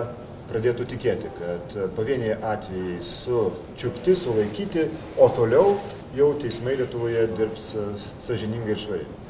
pradėtų 0.53 0.87
tikėti, 0.93 1.33
kad 1.39 1.77
pavieniai 1.97 2.37
atvejai 2.53 3.01
sučiupti, 3.07 4.15
sulaikyti, 4.19 4.87
o 5.17 5.29
toliau 5.33 5.79
jau 6.17 6.33
teismai 6.41 6.77
Lietuvoje 6.77 7.25
dirbs 7.39 7.73
sažiningai 8.21 8.75
ir 8.77 8.81
švariai. 8.83 9.21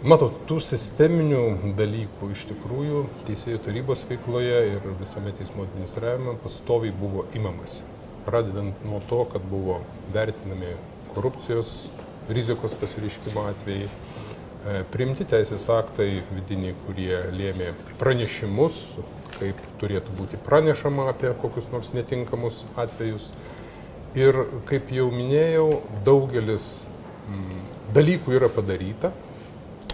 Matot, 0.00 0.38
tų 0.48 0.62
sisteminių 0.64 1.74
dalykų 1.76 2.30
iš 2.32 2.46
tikrųjų 2.48 3.02
Teisėjų 3.26 3.58
tarybos 3.66 4.06
veikloje 4.08 4.60
ir 4.70 4.86
visame 4.96 5.34
teismo 5.36 5.66
administravime 5.66 6.38
pastoviai 6.40 6.94
buvo 6.96 7.26
imamasi. 7.36 7.82
Pradedant 8.24 8.80
nuo 8.86 9.02
to, 9.10 9.18
kad 9.28 9.44
buvo 9.50 9.82
vertinami 10.14 10.72
korupcijos 11.12 11.90
rizikos 12.32 12.78
pasiriškimo 12.80 13.44
atvejai, 13.50 13.90
e, 13.90 14.80
priimti 14.94 15.26
teisės 15.28 15.66
aktai 15.74 16.22
vidiniai, 16.30 16.72
kurie 16.86 17.20
lėmė 17.36 17.74
pranešimus, 18.00 18.80
kaip 19.40 19.60
turėtų 19.80 20.14
būti 20.18 20.40
pranešama 20.46 21.08
apie 21.12 21.32
kokius 21.42 21.70
nors 21.72 21.92
netinkamus 21.96 22.64
atvejus. 22.80 23.30
Ir 24.18 24.36
kaip 24.68 24.90
jau 24.94 25.08
minėjau, 25.14 25.68
daugelis 26.06 26.80
mm, 27.28 27.60
dalykų 27.94 28.34
yra 28.38 28.48
padaryta, 28.52 29.12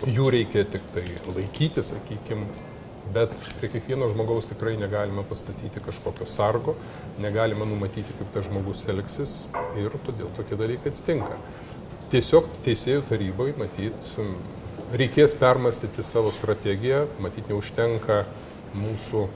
jų 0.08 0.30
reikia 0.32 0.64
tik 0.68 0.84
tai 0.94 1.04
laikyti, 1.36 1.84
sakykime, 1.84 2.48
Bet 3.14 3.30
prie 3.60 3.68
kiekvieno 3.70 4.08
žmogaus 4.10 4.48
tikrai 4.50 4.74
negalima 4.80 5.22
pastatyti 5.26 5.80
kažkokio 5.84 6.26
sargo, 6.26 6.74
negalima 7.22 7.66
numatyti, 7.68 8.16
kaip 8.18 8.32
tas 8.34 8.48
žmogus 8.48 8.82
elgsis 8.90 9.36
ir 9.78 9.94
todėl 10.08 10.32
tokie 10.34 10.58
dalykai 10.58 10.90
atsitinka. 10.90 11.38
Tiesiog 12.10 12.48
teisėjų 12.66 13.04
tarybai, 13.06 13.52
matyt, 13.58 14.10
reikės 14.98 15.36
permastyti 15.38 16.02
savo 16.06 16.32
strategiją, 16.34 17.04
matyt, 17.22 17.46
neužtenka 17.50 18.24
mūsų 18.74 19.26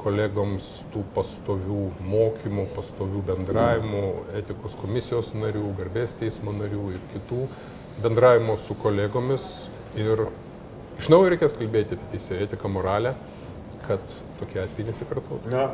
kolegoms 0.00 0.68
tų 0.94 1.02
pastovių 1.16 1.82
mokymų, 2.08 2.66
pastovių 2.76 3.22
bendravimų, 3.28 4.04
etikos 4.40 4.76
komisijos 4.80 5.34
narių, 5.36 5.66
garbės 5.80 6.16
teismo 6.16 6.54
narių 6.56 6.94
ir 6.94 7.02
kitų 7.14 7.44
bendravimo 8.00 8.56
su 8.56 8.76
kolegomis 8.80 9.68
ir 10.00 10.24
iš 11.00 11.10
naujo 11.12 11.32
reikės 11.34 11.56
kalbėti 11.58 11.98
apie 11.98 12.14
teisėjo 12.14 12.46
etiką, 12.46 12.70
moralę, 12.72 13.14
kad 13.86 14.14
tokie 14.40 14.62
atvejai 14.62 14.88
nesikartotų. 14.88 15.52
Na, 15.52 15.66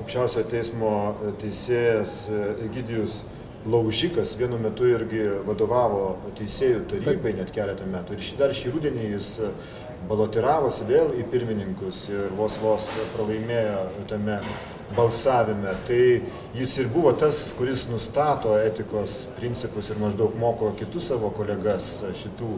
aukščiausio 0.00 0.44
teismo 0.52 0.92
teisėjas 1.40 2.26
Egidijus 2.66 3.22
Laužikas 3.62 4.34
vienu 4.34 4.56
metu 4.58 4.88
irgi 4.90 5.20
vadovavo 5.46 6.16
teisėjų 6.38 6.80
tarybai 6.90 7.36
net 7.38 7.52
keletą 7.54 7.86
metų. 7.86 8.16
Ir 8.18 8.38
dar 8.40 8.54
šį 8.58 8.72
rudenį 8.74 9.04
jis 9.12 9.28
balotiravosi 10.08 10.86
vėl 10.88 11.12
į 11.18 11.26
pirmininkus 11.32 12.06
ir 12.12 12.32
vos 12.36 12.58
vos 12.62 12.88
pralaimėjo 13.14 14.06
tame 14.10 14.38
balsavime. 14.96 15.74
Tai 15.86 16.00
jis 16.56 16.74
ir 16.82 16.90
buvo 16.92 17.12
tas, 17.18 17.44
kuris 17.58 17.86
nustato 17.90 18.56
etikos 18.60 19.22
principus 19.38 19.90
ir 19.90 20.00
maždaug 20.02 20.36
moko 20.40 20.72
kitus 20.78 21.10
savo 21.12 21.32
kolegas 21.34 21.94
šitų 22.22 22.52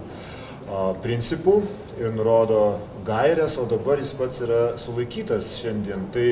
principų 1.05 1.59
ir 2.01 2.13
nurodo 2.17 2.81
gairias, 3.07 3.59
o 3.61 3.69
dabar 3.69 4.01
jis 4.01 4.15
pats 4.17 4.41
yra 4.47 4.63
sulaikytas 4.81 5.59
šiandien. 5.61 6.09
Tai 6.15 6.27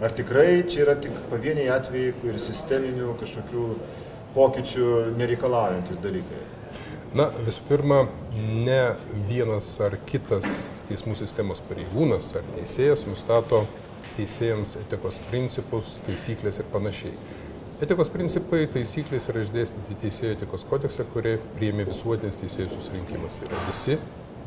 ar 0.00 0.16
tikrai 0.16 0.64
čia 0.68 0.86
yra 0.86 0.96
tik 1.00 1.14
pavieniai 1.30 1.70
atvejai 1.76 2.14
ir 2.30 2.42
sisteminių 2.42 3.14
kažkokių 3.20 3.70
pokyčių 4.36 4.92
nereikalaujantis 5.20 6.00
dalykai? 6.04 6.55
Na, 7.16 7.30
visų 7.46 7.62
pirma, 7.64 8.02
ne 8.36 8.80
vienas 9.24 9.70
ar 9.80 9.94
kitas 10.04 10.66
teismų 10.90 11.14
sistemos 11.16 11.62
pareigūnas 11.64 12.34
ar 12.36 12.42
teisėjas 12.58 13.06
nustato 13.08 13.62
teisėjams 14.18 14.74
etikos 14.82 15.16
principus, 15.30 15.94
taisyklės 16.04 16.60
ir 16.60 16.68
panašiai. 16.74 17.14
Etikos 17.86 18.10
principai, 18.12 18.66
taisyklės 18.72 19.30
yra 19.32 19.46
išdėstyti 19.46 19.96
teisėjų 20.02 20.34
etikos 20.34 20.66
kodekse, 20.68 21.06
kurie 21.14 21.38
priėmė 21.56 21.86
visuotinis 21.88 22.36
teisėjų 22.42 22.68
susirinkimas. 22.74 23.38
Tai 23.40 23.48
yra 23.48 23.62
visi 23.64 23.96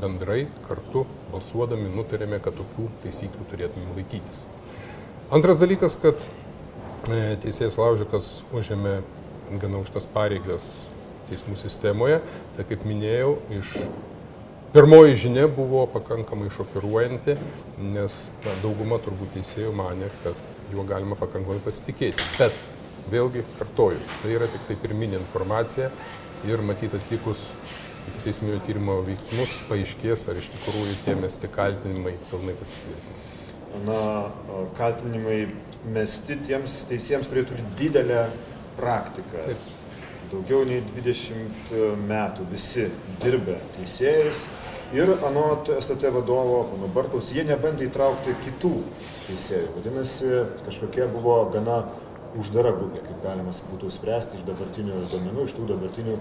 bendrai 0.04 0.44
kartu 0.68 1.08
balsuodami 1.32 1.90
nutarėme, 1.96 2.38
kad 2.44 2.60
tokių 2.60 2.86
taisyklių 3.08 3.50
turėtume 3.50 3.98
laikytis. 3.98 4.46
Antras 5.34 5.58
dalykas, 5.62 5.98
kad 6.06 6.22
e, 7.10 7.34
teisėjas 7.42 7.82
Laužikas 7.82 8.32
užėmė 8.54 9.00
gana 9.58 9.82
aukštas 9.82 10.06
pareigas 10.14 10.72
teismų 11.30 11.58
sistemoje. 11.60 12.20
Tai 12.56 12.66
kaip 12.70 12.86
minėjau, 12.88 13.36
iš 13.60 13.74
pirmoji 14.74 15.18
žinia 15.26 15.48
buvo 15.50 15.86
pakankamai 15.90 16.52
šokiruojanti, 16.54 17.38
nes 17.90 18.20
na, 18.46 18.56
dauguma 18.64 19.00
turbūt 19.02 19.34
teisėjų 19.38 19.74
mane, 19.78 20.12
kad 20.24 20.74
juo 20.74 20.86
galima 20.90 21.18
pakankamai 21.20 21.62
pasitikėti. 21.66 22.26
Bet 22.38 22.58
vėlgi 23.10 23.46
kartoju, 23.58 24.02
tai 24.22 24.36
yra 24.36 24.50
tik 24.52 24.68
tai 24.70 24.78
pirminė 24.84 25.18
informacija 25.22 25.90
ir 26.48 26.62
matyt 26.66 26.94
atlikus 26.98 27.50
teisminio 28.24 28.60
tyrimo 28.66 29.00
veiksmus 29.08 29.56
paaiškės, 29.70 30.28
ar 30.30 30.38
iš 30.40 30.52
tikrųjų 30.54 31.00
tie 31.06 31.16
mesti 31.20 31.50
kaltinimai 31.54 32.16
pilnai 32.30 32.56
pasitvirtino. 32.60 33.18
Na, 33.86 34.00
kaltinimai 34.78 35.44
mesti 35.94 36.38
tiems 36.48 36.82
teisėjams, 36.90 37.30
kurie 37.30 37.46
turi 37.48 37.66
didelę 37.80 38.26
praktiką. 38.80 39.46
Taip. 39.46 39.70
Daugiau 40.30 40.62
nei 40.68 40.84
20 40.86 41.72
metų 42.06 42.44
visi 42.52 42.84
dirbę 43.24 43.56
teisėjais 43.80 44.44
ir 44.94 45.10
anot 45.26 45.72
STT 45.74 46.12
vadovo, 46.14 46.60
pano 46.70 46.90
Bartaus, 46.94 47.32
jie 47.34 47.42
nebandė 47.48 47.88
įtraukti 47.88 48.36
kitų 48.44 48.72
teisėjų. 49.26 49.72
Vadinasi, 49.80 50.30
kažkokia 50.68 51.08
buvo 51.10 51.40
gana 51.54 51.80
uždara 52.38 52.76
grupė, 52.78 53.02
kaip 53.08 53.26
galima 53.26 53.56
būtų 53.72 53.90
spręsti 53.96 54.38
iš 54.38 54.46
dabartinių 54.46 55.02
duomenų, 55.10 55.48
iš 55.48 55.58
tų 55.58 55.66
dabartinių 55.74 56.20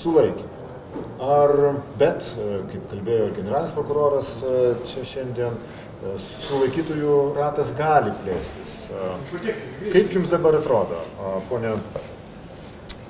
sulaikymų. 0.00 0.64
Ar, 1.20 1.52
bet, 2.00 2.32
kaip 2.72 2.88
kalbėjo 2.88 3.28
ir 3.28 3.36
generalinis 3.36 3.76
prokuroras 3.76 4.34
čia 4.88 5.04
šiandien, 5.04 5.60
sulaikytųjų 6.24 7.16
ratas 7.36 7.76
gali 7.76 8.16
plėstis. 8.22 8.86
Kaip 9.92 10.12
jums 10.16 10.32
dabar 10.32 10.56
atrodo, 10.56 11.04
ponė, 11.50 11.76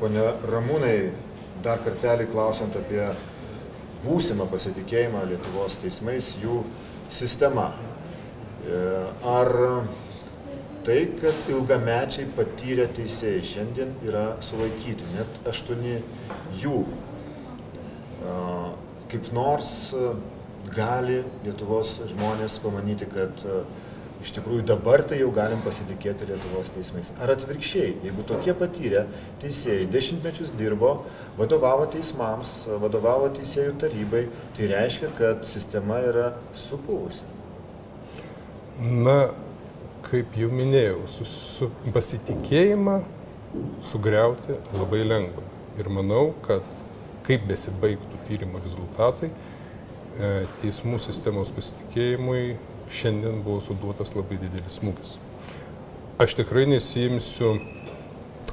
ponė 0.01 0.25
Ramūnai, 0.51 0.97
dar 1.65 1.81
kartelį 1.85 2.29
klausiant 2.33 2.77
apie 2.79 3.03
būsimą 4.05 4.47
pasitikėjimą 4.53 5.25
Lietuvos 5.31 5.79
teismais, 5.83 6.35
jų 6.43 6.61
sistema. 7.13 7.71
E, 8.67 8.83
ar 9.27 9.53
tai, 10.87 11.01
kad 11.19 11.51
ilgamečiai 11.51 12.29
patyrę 12.37 12.87
teisėjai 12.95 13.43
šiandien 13.51 13.97
yra 14.07 14.29
sulaikyti, 14.45 15.09
net 15.17 15.41
aštuoni 15.51 15.97
jų, 16.63 16.79
kaip 19.11 19.33
nors 19.35 19.73
gali 20.75 21.23
Lietuvos 21.45 21.97
žmonės 22.11 22.59
pamanyti, 22.63 23.07
kad 23.11 23.43
e, 23.47 23.61
iš 24.23 24.33
tikrųjų 24.37 24.65
dabar 24.67 25.03
tai 25.07 25.21
jau 25.21 25.31
galim 25.35 25.61
pasitikėti 25.65 26.29
Lietuvos 26.31 26.71
teismais. 26.75 27.13
Ar 27.23 27.33
atvirkščiai, 27.35 27.95
jeigu 28.07 28.25
tokie 28.29 28.55
patyrę 28.57 29.07
teisėjai 29.43 29.89
dešimtmečius 29.93 30.53
dirbo, 30.59 30.93
vadovavo 31.39 31.89
teismams, 31.93 32.55
vadovavo 32.83 33.31
teisėjų 33.37 33.75
tarybai, 33.83 34.27
tai 34.57 34.71
reiškia, 34.73 35.11
kad 35.19 35.45
sistema 35.49 36.01
yra 36.05 36.31
supūvusi. 36.59 37.25
Na, 38.81 39.19
kaip 40.07 40.37
jau 40.37 40.53
minėjau, 40.53 41.03
su, 41.11 41.27
su 41.27 41.71
pasitikėjimą 41.95 43.01
sugriauti 43.85 44.59
labai 44.77 45.05
lengva. 45.07 45.45
Ir 45.77 45.89
manau, 45.93 46.31
kad 46.45 46.65
kaip 47.27 47.45
besibaigtų 47.49 48.25
tyrimo 48.29 48.61
rezultatai, 48.65 49.31
E, 50.17 50.47
teismų 50.63 50.97
sistemos 51.03 51.51
pasitikėjimui 51.53 52.55
šiandien 52.93 53.43
buvo 53.45 53.61
suduotas 53.65 54.15
labai 54.17 54.39
didelis 54.41 54.79
smūgis. 54.81 55.17
Aš 56.23 56.37
tikrai 56.39 56.67
nesijimsiu 56.71 57.57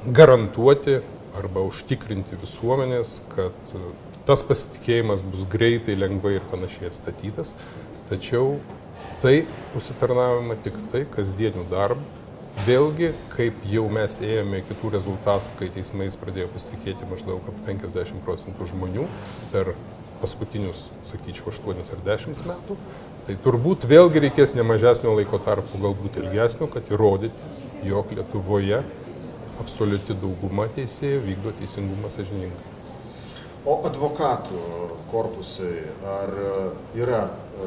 garantuoti 0.03 0.99
arba 1.39 1.63
užtikrinti 1.65 2.37
visuomenės, 2.41 3.19
kad 3.33 3.75
e, 3.77 3.83
tas 4.27 4.43
pasitikėjimas 4.45 5.23
bus 5.25 5.45
greitai, 5.49 5.95
lengvai 5.99 6.37
ir 6.37 6.43
panašiai 6.51 6.89
atstatytas, 6.91 7.53
tačiau 8.09 8.57
tai 9.23 9.45
užsitarnavimą 9.77 10.59
tik 10.65 10.77
tai 10.91 11.05
kasdienių 11.15 11.65
darbų. 11.71 12.21
Vėlgi, 12.67 13.07
kaip 13.33 13.63
jau 13.65 13.87
mes 13.89 14.19
ėjome 14.21 14.59
kitų 14.67 14.91
rezultatų, 14.93 15.55
kai 15.57 15.71
teismais 15.73 16.13
pradėjo 16.21 16.51
pasitikėti 16.53 17.07
maždaug 17.09 17.47
50 17.65 18.21
procentų 18.27 18.67
žmonių 18.69 19.07
per 19.49 19.71
paskutinius, 20.21 20.85
sakyčiau, 21.07 21.49
8 21.49 21.81
ar 21.95 22.03
10 22.05 22.43
metų, 22.51 22.77
tai 23.27 23.37
turbūt 23.43 23.87
vėlgi 23.87 24.25
reikės 24.25 24.53
ne 24.57 24.65
mažesnio 24.67 25.13
laiko 25.15 25.39
tarpu, 25.43 25.79
galbūt 25.83 26.19
ilgesnio, 26.23 26.67
kad 26.71 26.89
įrodyti, 26.91 27.51
jog 27.87 28.11
Lietuvoje 28.15 28.83
absoliuti 29.61 30.15
dauguma 30.19 30.67
teisėjų 30.75 31.21
vykdo 31.27 31.53
teisingumą 31.59 32.11
sažiningai. 32.11 32.71
O 33.63 33.77
advokatų 33.87 34.61
korpusai, 35.11 35.85
ar 36.03 36.33
yra 36.99 37.21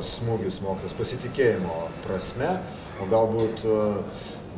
smūgis 0.05 0.59
smogtas 0.61 0.93
pasitikėjimo 0.99 1.87
prasme, 2.05 2.51
o 3.01 3.09
galbūt 3.09 3.65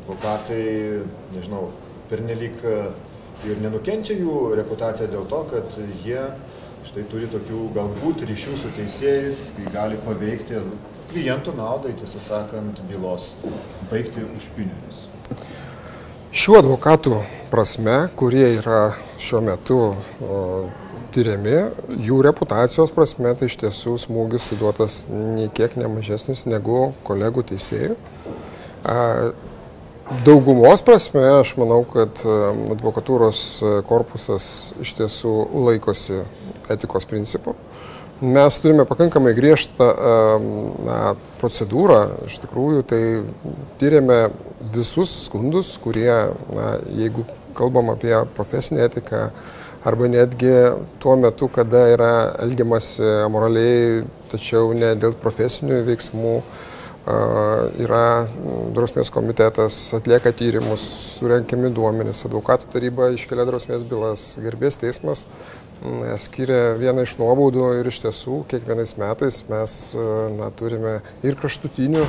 advokatai, 0.00 0.64
nežinau, 1.36 1.68
pernelyg 2.10 2.58
ir 3.46 3.60
nenukenčia 3.62 4.16
jų 4.18 4.48
reputacija 4.58 5.06
dėl 5.12 5.28
to, 5.30 5.44
kad 5.52 5.78
jie 6.02 6.24
štai 6.88 7.04
turi 7.10 7.28
tokių 7.28 7.66
galbūt 7.76 8.22
ryšių 8.28 8.54
su 8.56 8.70
teisėjais, 8.76 9.40
kai 9.56 9.72
gali 9.74 9.98
paveikti 10.06 10.62
klientų 11.10 11.52
naudai, 11.58 11.92
tiesą 11.98 12.20
sakant, 12.24 12.80
bylos 12.88 13.34
baigti 13.90 14.24
už 14.24 14.48
pinigus. 14.56 15.02
Šių 16.32 16.58
advokatų 16.62 17.18
prasme, 17.52 17.98
kurie 18.16 18.46
yra 18.58 18.94
šiuo 19.20 19.42
metu 19.44 19.78
o, 19.88 20.38
tyriami, 21.12 21.56
jų 22.08 22.22
reputacijos 22.24 22.92
prasme 22.94 23.34
tai 23.36 23.48
iš 23.50 23.58
tiesų 23.64 23.96
smūgis 24.04 24.48
suduotas 24.52 25.02
nei 25.10 25.48
kiek 25.52 25.76
nemažesnis 25.80 26.46
negu 26.48 26.92
kolegų 27.08 27.44
teisėjų. 27.52 27.96
Daugumos 30.24 30.80
prasme 30.84 31.20
aš 31.42 31.52
manau, 31.60 31.82
kad 31.88 32.22
advokatūros 32.24 33.42
korpusas 33.88 34.46
iš 34.80 34.94
tiesų 35.00 35.34
laikosi 35.68 36.22
etikos 36.74 37.06
principų. 37.08 37.54
Mes 38.18 38.56
turime 38.58 38.82
pakankamai 38.82 39.30
griežtą 39.36 39.86
na, 40.82 40.98
procedūrą, 41.38 42.00
iš 42.26 42.40
tikrųjų, 42.42 42.82
tai 42.90 43.02
tyrėme 43.78 44.16
visus 44.74 45.12
skundus, 45.28 45.76
kurie, 45.78 46.10
na, 46.50 46.72
jeigu 46.98 47.22
kalbam 47.58 47.92
apie 47.92 48.16
profesinę 48.34 48.88
etiką, 48.88 49.28
arba 49.86 50.08
netgi 50.10 50.50
tuo 50.98 51.14
metu, 51.16 51.46
kada 51.46 51.84
yra 51.92 52.10
elgiamasi 52.42 53.06
amoraliai, 53.22 54.02
tačiau 54.32 54.74
ne 54.74 54.96
dėl 54.98 55.14
profesinių 55.22 55.84
veiksmų, 55.86 56.34
yra 57.78 58.26
drausmės 58.74 59.08
komitetas, 59.14 59.78
atlieka 59.96 60.32
tyrimus, 60.36 60.82
surenkiami 61.16 61.70
duomenys, 61.72 62.24
advokatų 62.28 62.68
taryba 62.74 63.12
iškelia 63.14 63.46
drausmės 63.48 63.86
bylas, 63.88 64.34
gerbės 64.42 64.76
teismas 64.82 65.24
skiria 66.18 66.74
vieną 66.78 67.04
iš 67.06 67.16
nuobaudų 67.20 67.68
ir 67.78 67.88
iš 67.90 68.00
tiesų 68.04 68.42
kiekvienais 68.50 68.96
metais 68.98 69.42
mes 69.50 69.78
na, 70.38 70.50
turime 70.58 70.98
ir 71.26 71.38
kraštutinių 71.38 72.04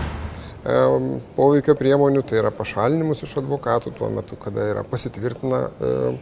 poveikio 1.37 1.75
priemonių, 1.79 2.23
tai 2.27 2.41
yra 2.41 2.51
pašalinimus 2.51 3.23
iš 3.23 3.37
advokatų 3.39 3.93
tuo 3.95 4.09
metu, 4.11 4.35
kada 4.39 4.65
yra 4.73 4.83
pasitvirtina 4.83 5.61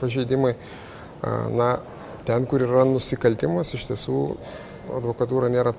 pažeidimai. 0.01 0.53
Na, 1.57 1.71
ten, 2.27 2.45
kur 2.45 2.61
yra 2.61 2.83
nusikaltimas, 2.85 3.73
iš 3.73 3.87
tiesų 3.89 4.19
advokatūra 4.99 5.49
nėra 5.49 5.73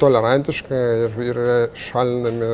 tolerantiška 0.00 0.80
ir 1.04 1.18
yra 1.30 1.58
šalinami 1.76 2.50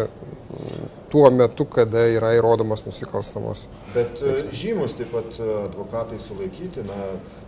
tuo 1.11 1.31
metu, 1.31 1.65
kada 1.71 2.03
yra 2.11 2.33
įrodomas 2.37 2.85
nusikalstamas. 2.87 3.67
Bet 3.95 4.21
žymus 4.57 4.97
taip 4.99 5.13
pat 5.15 5.39
advokatai 5.39 6.19
sulaikyti, 6.21 6.83
na, 6.87 6.97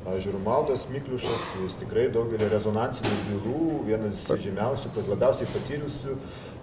pavyzdžiui, 0.07 0.35
Rumaldas 0.37 0.87
Mikliušas, 0.93 1.49
jis 1.65 1.79
tikrai 1.83 2.07
daugelį 2.15 2.51
rezonansinių 2.55 3.17
bylų, 3.29 3.65
vienas 3.89 4.23
žymiausių, 4.45 4.95
kad 4.97 5.11
labiausiai 5.11 5.51
patyrusių 5.53 6.19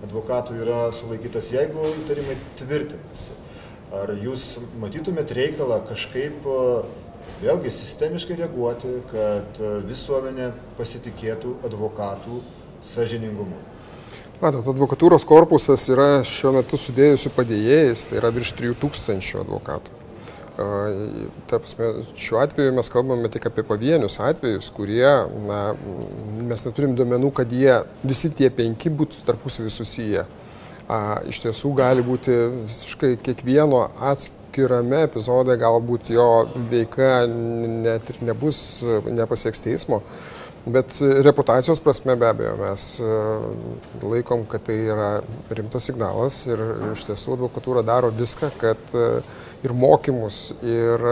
advokatų 0.07 0.59
yra 0.63 0.81
sulaikytas, 0.95 1.51
jeigu 1.55 1.89
įtarimai 2.01 2.37
tvirtinasi. 2.59 3.35
Ar 3.95 4.11
jūs 4.17 4.55
matytumėt 4.81 5.31
reikalą 5.35 5.77
kažkaip 5.87 6.47
vėlgi 7.41 7.71
sistemiškai 7.73 8.39
reaguoti, 8.39 8.97
kad 9.11 9.59
visuomenė 9.87 10.51
pasitikėtų 10.79 11.59
advokatų 11.67 12.41
sažiningumu? 12.85 13.57
Matot, 14.41 14.65
advokatūros 14.67 15.23
korpusas 15.27 15.85
yra 15.87 16.23
šiuo 16.27 16.57
metu 16.57 16.77
sudėjusių 16.79 17.31
padėjėjais, 17.37 18.09
tai 18.09 18.19
yra 18.19 18.33
virš 18.35 18.51
3000 18.57 19.39
advokatų. 19.45 20.01
Ta 20.55 21.59
prasme, 21.59 21.87
šiuo 22.19 22.39
atveju 22.39 22.73
mes 22.75 22.89
kalbame 22.91 23.31
tik 23.31 23.47
apie 23.49 23.63
pavienius 23.67 24.19
atvejus, 24.23 24.69
kurie, 24.75 25.07
na, 25.47 25.61
mes 26.51 26.63
neturim 26.67 26.93
duomenų, 26.95 27.31
kad 27.35 27.51
jie 27.51 27.81
visi 28.03 28.31
tie 28.31 28.47
penki 28.51 28.91
būtų 28.91 29.23
tarpusavį 29.27 29.71
susiję. 29.75 30.23
A, 30.85 30.99
iš 31.27 31.41
tiesų 31.43 31.73
gali 31.75 32.03
būti 32.05 32.35
visiškai 32.67 33.15
kiekvieno 33.25 33.81
atskirame 34.11 35.03
epizode, 35.07 35.55
galbūt 35.59 36.11
jo 36.13 36.29
veika 36.71 37.25
net 37.27 38.13
ir 38.13 38.23
nebus, 38.23 38.59
nepasieks 39.07 39.63
teismo. 39.65 40.03
Bet 40.65 40.95
reputacijos 40.99 41.79
prasme 41.79 42.15
be 42.17 42.25
abejo 42.25 42.55
mes 42.57 42.85
laikom, 44.01 44.47
kad 44.49 44.63
tai 44.65 44.79
yra 44.89 45.09
rimtas 45.53 45.85
signalas 45.85 46.39
ir 46.49 46.61
iš 46.91 47.03
tiesų 47.05 47.35
advokatūra 47.35 47.83
daro 47.85 48.09
viską, 48.09 48.49
kad 48.57 48.95
ir 49.61 49.75
mokymus, 49.77 50.55
ir 50.65 51.05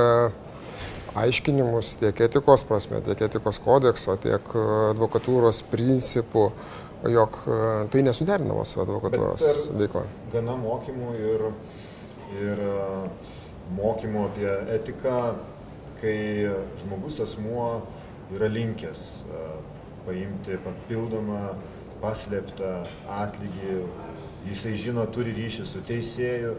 aiškinimus 1.22 1.94
tiek 2.02 2.24
etikos 2.26 2.66
prasme, 2.66 3.02
tiek 3.06 3.22
etikos 3.28 3.62
kodekso, 3.62 4.18
tiek 4.24 4.56
advokatūros 4.90 5.62
principų, 5.70 6.48
jog 7.14 7.38
tai 7.94 8.02
nesuderinama 8.08 8.66
su 8.66 8.82
advokatūros 8.82 9.70
veikla. 9.78 10.08
Gana 10.34 10.58
mokymų 10.58 11.14
ir, 11.20 11.44
ir 12.42 12.64
mokymų 13.78 14.26
apie 14.32 14.50
etiką, 14.80 15.20
kai 16.02 16.18
žmogus 16.82 17.22
asmuo 17.24 17.68
yra 18.36 18.48
linkęs 18.52 19.26
paimti 20.06 20.58
papildomą 20.64 21.44
paslėptą 22.04 22.72
atlygį, 23.22 23.78
jisai 24.50 24.74
žino, 24.80 25.06
turi 25.12 25.32
ryšį 25.36 25.68
su 25.68 25.84
teisėju, 25.88 26.56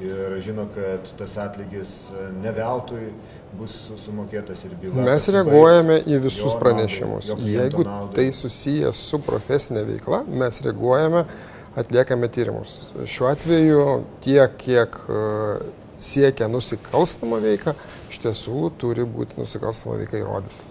ir 0.00 0.36
žino, 0.44 0.66
kad 0.74 1.08
tas 1.18 1.36
atlygis 1.40 1.94
ne 2.42 2.52
veltui 2.52 3.10
bus 3.56 3.74
sumokėtas 4.00 4.64
ir 4.68 4.76
byla. 4.80 5.04
Mes 5.08 5.28
reaguojame 5.32 5.98
į 6.04 6.20
visus 6.26 6.56
pranešimus. 6.60 7.32
Jeigu 7.40 7.86
tai 8.16 8.28
susijęs 8.36 9.00
su 9.10 9.20
profesinė 9.24 9.86
veikla, 9.88 10.22
mes 10.28 10.60
reaguojame, 10.64 11.24
atliekame 11.76 12.28
tyrimus. 12.32 12.78
Šiuo 13.08 13.30
atveju 13.32 13.82
tiek, 14.24 14.56
kiek 14.60 15.00
siekia 15.96 16.48
nusikalstamą 16.52 17.40
veiką, 17.44 17.76
iš 18.12 18.20
tiesų 18.24 18.70
turi 18.80 19.04
būti 19.08 19.40
nusikalstama 19.40 19.96
veika 20.02 20.20
įrodyta. 20.20 20.65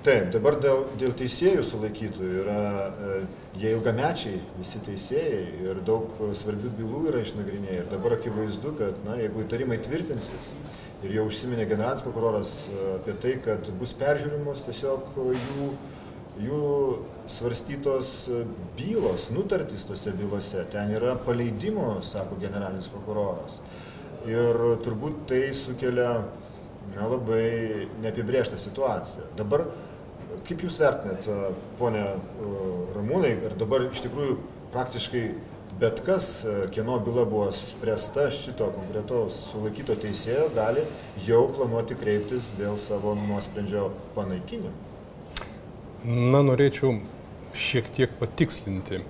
Taip, 0.00 0.30
dabar 0.32 0.54
dėl, 0.56 0.86
dėl 0.96 1.10
teisėjų 1.12 1.60
sulaikytų 1.68 2.28
yra, 2.40 2.60
jie 3.60 3.74
ilgamečiai 3.74 4.38
visi 4.56 4.80
teisėjai 4.86 5.42
ir 5.66 5.82
daug 5.84 6.14
svarbių 6.40 6.70
bylų 6.78 7.02
yra 7.10 7.20
išnagrinėję 7.20 7.82
ir 7.82 7.90
dabar 7.90 8.14
akivaizdu, 8.16 8.72
kad 8.78 8.96
na, 9.04 9.18
jeigu 9.20 9.44
įtarimai 9.44 9.76
tvirtinsis 9.84 10.54
ir 11.04 11.18
jau 11.18 11.26
užsiminė 11.28 11.68
generalinis 11.68 12.06
prokuroras 12.06 12.54
apie 12.94 13.18
tai, 13.20 13.34
kad 13.44 13.68
bus 13.76 13.92
peržiūrimos 14.00 14.64
tiesiog 14.70 15.12
jų, 15.36 15.68
jų 16.48 16.64
svarstytos 17.36 18.16
bylos, 18.80 19.28
nutartys 19.36 19.84
tose 19.84 20.16
bylose, 20.16 20.64
ten 20.72 20.96
yra 20.96 21.12
paleidimo, 21.28 21.98
sako 22.08 22.40
generalinis 22.40 22.88
prokuroras. 22.88 23.60
Ir 24.28 24.64
turbūt 24.80 25.26
tai 25.28 25.50
sukelia 25.56 26.22
na, 26.96 27.06
labai 27.10 27.86
neapibrieštą 28.02 28.58
situaciją. 28.60 29.30
Dabar 29.38 29.66
Kaip 30.46 30.62
Jūs 30.62 30.76
vertinat, 30.80 31.26
ponė 31.78 32.04
Ramūnai, 32.94 33.32
ir 33.46 33.54
dabar 33.58 33.82
iš 33.88 34.02
tikrųjų 34.04 34.36
praktiškai 34.70 35.22
bet 35.80 36.02
kas, 36.06 36.28
kieno 36.74 36.98
byla 37.02 37.24
buvo 37.28 37.48
spręsta 37.56 38.28
šito 38.34 38.68
konkretaus 38.74 39.38
sulaikyto 39.50 39.96
teisėjo, 39.98 40.48
gali 40.54 40.84
jau 41.26 41.42
planuoti 41.56 41.96
kreiptis 41.98 42.52
dėl 42.58 42.78
savo 42.78 43.16
nuosprendžio 43.18 43.88
panaikinimo? 44.16 44.72
Na, 46.04 46.44
norėčiau 46.46 46.98
šiek 47.56 47.90
tiek 47.96 48.12
patikslinti. 48.20 49.02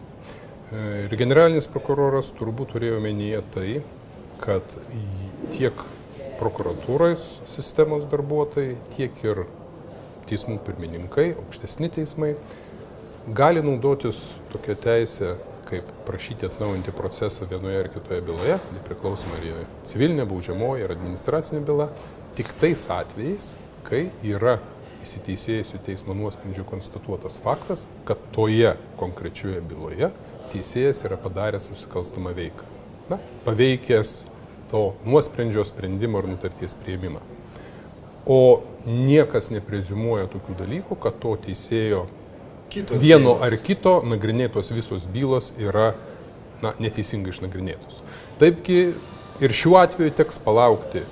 Ir 0.71 1.17
generalinis 1.19 1.67
prokuroras 1.71 2.31
turbūt 2.39 2.77
turėjo 2.77 3.01
menyje 3.03 3.43
tai, 3.55 3.71
kad 4.43 4.77
tiek 5.53 5.85
prokuratūros 6.41 7.29
sistemos 7.51 8.07
darbuotojai, 8.11 8.77
tiek 8.97 9.23
ir 9.27 9.45
teismų 10.31 10.61
pirmininkai, 10.67 11.33
aukštesni 11.43 11.91
teismai 11.93 12.35
gali 13.37 13.63
naudotis 13.65 14.31
tokia 14.53 14.77
teisė, 14.79 15.35
kaip 15.71 15.87
prašyti 16.07 16.49
atnaujinti 16.49 16.95
procesą 16.97 17.47
vienoje 17.51 17.85
ar 17.85 17.89
kitoje 17.93 18.25
byloje, 18.27 18.57
nepriklausomai 18.75 19.39
ar 19.39 19.47
jie 19.47 19.67
civilinė, 19.87 20.27
baudžiamoji 20.31 20.87
ar 20.87 20.95
administracinė 20.97 21.63
byla, 21.67 21.87
tik 22.39 22.51
tais 22.63 22.87
atvejais, 22.91 23.53
kai 23.87 24.09
yra 24.27 24.59
įsiteisėjusių 25.05 25.81
teismo 25.87 26.17
nuosprendžių 26.17 26.67
konstatuotas 26.69 27.39
faktas, 27.45 27.87
kad 28.09 28.21
toje 28.35 28.75
konkrečioje 29.01 29.63
byloje 29.71 30.11
teisėjas 30.53 31.05
yra 31.07 31.19
padaręs 31.21 31.71
nusikalstamą 31.71 32.35
veiką. 32.37 32.67
Na, 33.11 33.19
paveikęs 33.47 34.25
to 34.71 34.93
nuosprendžio 35.05 35.65
sprendimo 35.67 36.21
ar 36.21 36.29
nutarties 36.31 36.75
prieimimą. 36.79 37.21
O 38.31 38.63
niekas 38.87 39.51
neprezimuoja 39.51 40.29
tokių 40.31 40.57
dalykų, 40.61 40.97
kad 41.03 41.17
to 41.23 41.35
teisėjo 41.47 42.05
Kitos 42.71 43.01
vieno 43.03 43.35
bylos. 43.35 43.47
ar 43.47 43.57
kito 43.67 43.95
nagrinėtos 44.07 44.71
visos 44.75 45.07
bylos 45.11 45.51
yra 45.59 45.95
na, 46.63 46.75
neteisingai 46.79 47.33
išnagrinėtos. 47.35 48.03
Taipgi 48.39 48.93
ir 49.43 49.57
šiuo 49.57 49.81
atveju 49.81 50.15
teks 50.21 50.39
palaukti 50.45 51.03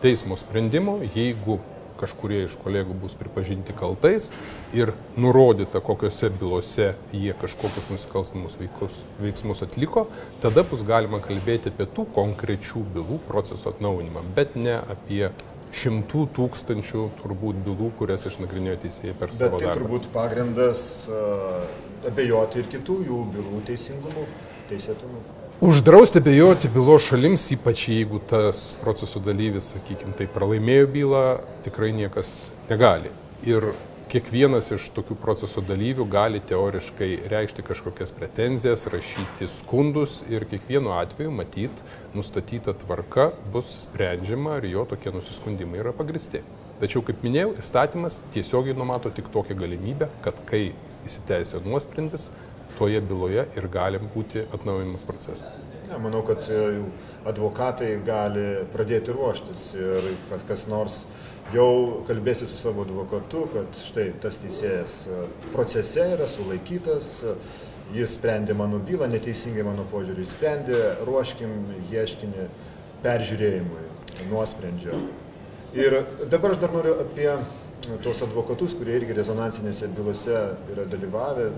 teismo 0.00 0.36
sprendimo, 0.38 1.00
jeigu 1.14 1.58
kažkurie 2.00 2.44
iš 2.46 2.56
kolegų 2.64 2.96
bus 3.02 3.16
pripažinti 3.18 3.74
kaltais 3.76 4.30
ir 4.76 4.94
nurodyta, 5.20 5.82
kokiuose 5.84 6.32
bylose 6.40 6.94
jie 7.12 7.34
kažkokius 7.40 7.90
nusikalstamus 7.92 8.58
veikus, 8.60 9.02
veiksmus 9.20 9.62
atliko, 9.66 10.06
tada 10.42 10.64
bus 10.66 10.84
galima 10.86 11.22
kalbėti 11.24 11.72
apie 11.72 11.88
tų 11.96 12.08
konkrečių 12.16 12.84
bylų 12.96 13.20
proceso 13.28 13.72
atnaujinimą, 13.74 14.24
bet 14.36 14.56
ne 14.58 14.78
apie 14.80 15.28
šimtų 15.76 16.24
tūkstančių 16.34 17.04
turbūt 17.20 17.60
bylų, 17.66 17.92
kurias 18.00 18.26
išnagrinėjo 18.26 18.80
teisėjai 18.86 19.14
per 19.20 19.34
savo 19.34 19.52
Bet 19.52 19.60
tai 19.60 19.68
darbą. 19.68 19.78
turbūt 19.78 20.08
pagrindas 20.14 20.82
uh, 21.10 21.60
abejoti 22.10 22.64
ir 22.64 22.72
kitų 22.72 22.96
jų 23.06 23.20
bylų 23.36 23.62
teisingumu, 23.68 24.26
teisėtumu. 24.70 25.22
Uždrausti 25.60 26.18
abejoti 26.18 26.70
bylos 26.72 27.04
šalims, 27.04 27.42
ypač 27.52 27.82
jeigu 27.90 28.16
tas 28.30 28.70
proceso 28.80 29.20
dalyvis, 29.20 29.66
sakykime, 29.74 30.14
tai 30.16 30.24
pralaimėjo 30.32 30.86
bylą, 30.88 31.20
tikrai 31.66 31.90
niekas 31.92 32.30
negali. 32.70 33.12
Ir 33.44 33.66
kiekvienas 34.08 34.72
iš 34.72 34.86
tokių 34.96 35.18
proceso 35.20 35.60
dalyvių 35.60 36.06
gali 36.08 36.40
teoriškai 36.48 37.10
reikšti 37.28 37.66
kažkokias 37.68 38.16
pretenzijas, 38.16 38.86
rašyti 38.88 39.50
skundus 39.52 40.22
ir 40.32 40.48
kiekvienu 40.48 40.96
atveju 40.96 41.36
matyt 41.42 41.84
nustatyta 42.16 42.72
tvarka 42.80 43.28
bus 43.52 43.68
sprendžiama, 43.84 44.56
ar 44.62 44.64
jo 44.64 44.88
tokie 44.88 45.12
nusiskundimai 45.12 45.84
yra 45.84 45.92
pagristi. 45.92 46.40
Tačiau, 46.80 47.04
kaip 47.04 47.20
minėjau, 47.20 47.52
įstatymas 47.60 48.22
tiesiogiai 48.32 48.80
numato 48.80 49.12
tik 49.12 49.28
tokią 49.28 49.60
galimybę, 49.60 50.08
kad 50.24 50.40
kai 50.48 50.70
įsiteisė 51.04 51.60
nuosprendis, 51.68 52.30
toje 52.80 53.00
byloje 53.04 53.44
ir 53.60 53.66
gali 53.68 54.00
būti 54.00 54.46
atnaujinimas 54.56 55.04
procesas. 55.04 55.56
Ne, 55.90 55.98
manau, 56.00 56.22
kad 56.24 56.46
e, 56.48 56.60
advokatai 57.28 57.90
gali 58.06 58.46
pradėti 58.72 59.12
ruoštis 59.12 59.66
ir 59.76 60.06
kad 60.30 60.46
kas 60.48 60.64
nors 60.70 61.02
jau 61.52 62.00
kalbėsi 62.08 62.48
su 62.48 62.56
savo 62.56 62.86
advokatu, 62.86 63.44
kad 63.52 63.76
štai 63.84 64.06
tas 64.22 64.40
teisėjas 64.40 64.96
e, 65.10 65.20
procese 65.52 66.06
yra 66.14 66.28
sulaikytas, 66.30 67.10
e, 67.20 67.36
jis 67.98 68.16
sprendė 68.16 68.56
mano 68.56 68.80
bylą, 68.86 69.10
neteisingai 69.12 69.66
mano 69.66 69.84
požiūrį 69.92 70.24
sprendė, 70.30 70.80
ruoškim 71.08 71.52
ieškinį 71.90 72.48
peržiūrėjimui, 73.04 73.88
nuosprendžio. 74.30 74.96
Ir 75.76 76.00
dabar 76.30 76.54
aš 76.54 76.62
dar 76.64 76.72
noriu 76.74 76.96
apie 77.02 77.28
tuos 78.04 78.22
advokatus, 78.24 78.72
kurie 78.78 78.96
irgi 78.98 79.14
rezonansinėse 79.16 79.88
bylose 79.96 80.38
yra 80.72 80.86
dalyvavę 80.90 81.50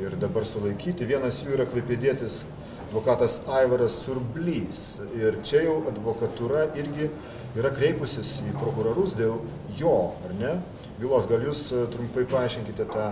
ir 0.00 0.16
dabar 0.20 0.46
sulaikyti. 0.48 1.08
Vienas 1.08 1.40
jų 1.42 1.56
yra 1.56 1.66
klaipėdėtis 1.70 2.42
advokatas 2.86 3.40
Aivaras 3.50 3.98
Surblys. 4.04 4.84
Ir 5.18 5.40
čia 5.46 5.64
jau 5.66 5.80
advokatūra 5.90 6.68
irgi 6.78 7.10
yra 7.56 7.72
kreipusis 7.74 8.40
į 8.46 8.54
prokurorus 8.60 9.16
dėl 9.18 9.40
jo, 9.78 9.96
ar 10.26 10.34
ne? 10.38 10.56
Bylos, 11.00 11.28
gal 11.28 11.42
jūs 11.44 11.66
e, 11.76 11.82
trumpai 11.92 12.24
paaiškinkite 12.30 12.86
tą, 12.92 13.10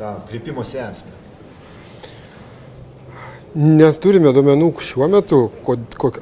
tą 0.00 0.14
kreipimosi 0.28 0.80
esmę? 0.82 1.14
Nes 3.52 3.98
turime 4.00 4.30
duomenų 4.32 4.70
šiuo 4.80 5.10
metu, 5.12 5.38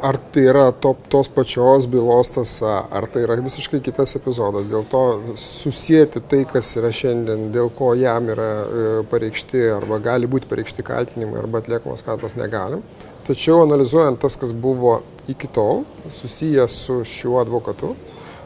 ar 0.02 0.16
tai 0.34 0.42
yra 0.50 0.64
to, 0.74 0.90
tos 1.12 1.28
pačios 1.30 1.84
bylos 1.86 2.32
tasa, 2.34 2.80
ar 2.90 3.04
tai 3.06 3.20
yra 3.22 3.36
visiškai 3.38 3.78
kitas 3.86 4.16
epizodas. 4.18 4.64
Dėl 4.66 4.82
to 4.90 5.02
susijęti 5.38 6.24
tai, 6.26 6.40
kas 6.50 6.72
yra 6.80 6.88
šiandien, 6.90 7.52
dėl 7.54 7.68
ko 7.78 7.92
jam 7.94 8.26
yra 8.34 8.48
e, 8.50 8.88
pareikšti 9.12 9.62
arba 9.76 10.00
gali 10.02 10.26
būti 10.26 10.50
pareikšti 10.50 10.82
kaltinimai 10.88 11.38
arba 11.38 11.60
atliekamos 11.62 12.02
kaltos 12.02 12.34
negalim. 12.34 12.82
Tačiau 13.28 13.60
analizuojant 13.62 14.18
tas, 14.18 14.34
kas 14.34 14.50
buvo 14.50 14.96
iki 15.30 15.46
tol 15.54 15.84
susijęs 16.10 16.78
su 16.88 16.96
šiuo 17.06 17.36
advokatu, 17.44 17.92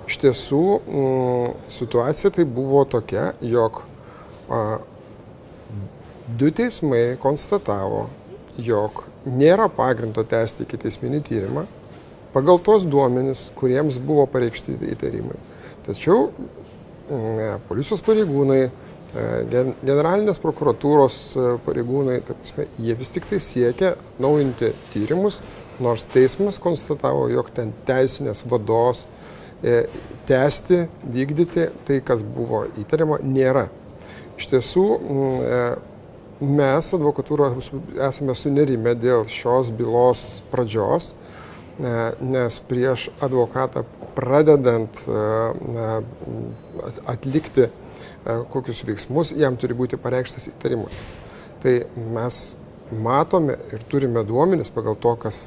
iš 0.04 0.18
tiesų 0.26 0.60
m, 0.74 0.98
mm, 0.98 1.54
situacija 1.72 2.34
tai 2.36 2.44
buvo 2.44 2.84
tokia, 2.84 3.30
jog 3.40 3.80
a, 4.52 4.60
du 6.28 6.52
teismai 6.52 7.16
konstatavo, 7.24 8.10
jog 8.58 9.04
nėra 9.26 9.68
pagrindo 9.72 10.24
tęsti 10.26 10.66
iki 10.66 10.80
teisminį 10.84 11.22
tyrimą 11.28 11.64
pagal 12.34 12.58
tos 12.66 12.82
duomenis, 12.86 13.48
kuriems 13.54 14.00
buvo 14.02 14.26
pareikšti 14.26 14.74
įtarimai. 14.94 15.38
Tačiau 15.86 16.30
ne, 16.34 16.48
mm, 17.14 17.64
policijos 17.68 18.02
pareigūnai 18.02 18.62
E, 19.14 19.66
generalinės 19.86 20.40
prokuratūros 20.42 21.16
e, 21.38 21.42
pareigūnai, 21.62 22.16
prasme, 22.26 22.64
jie 22.82 22.96
vis 22.98 23.12
tik 23.14 23.28
tai 23.30 23.38
siekia 23.42 23.92
atnaujinti 23.94 24.72
tyrimus, 24.90 25.38
nors 25.82 26.08
teismas 26.10 26.58
konstatavo, 26.62 27.28
jog 27.30 27.52
ten 27.54 27.70
teisinės 27.86 28.42
vados 28.50 29.04
e, 29.62 29.84
tęsti, 30.26 30.80
vykdyti 31.14 31.68
tai, 31.86 32.00
kas 32.02 32.26
buvo 32.26 32.64
įtariama, 32.82 33.20
nėra. 33.22 33.68
Iš 34.34 34.50
tiesų, 34.50 34.86
mes 36.46 36.90
advokatūro 36.96 37.52
esame 38.08 38.36
sunerime 38.38 38.94
dėl 38.98 39.28
šios 39.30 39.72
bylos 39.74 40.42
pradžios, 40.52 41.14
nes 41.78 42.58
prieš 42.68 43.08
advokatą 43.24 43.82
pradedant 44.14 45.00
atlikti 47.10 47.70
E, 48.24 48.42
kokius 48.50 48.84
veiksmus 48.88 49.34
jam 49.36 49.56
turi 49.60 49.76
būti 49.76 49.98
pareikštas 50.00 50.48
įtarimas. 50.48 51.02
Tai 51.60 51.74
mes 52.14 52.38
matome 53.04 53.56
ir 53.72 53.84
turime 53.88 54.22
duomenis 54.24 54.70
pagal 54.72 54.96
to, 55.00 55.12
kas, 55.20 55.40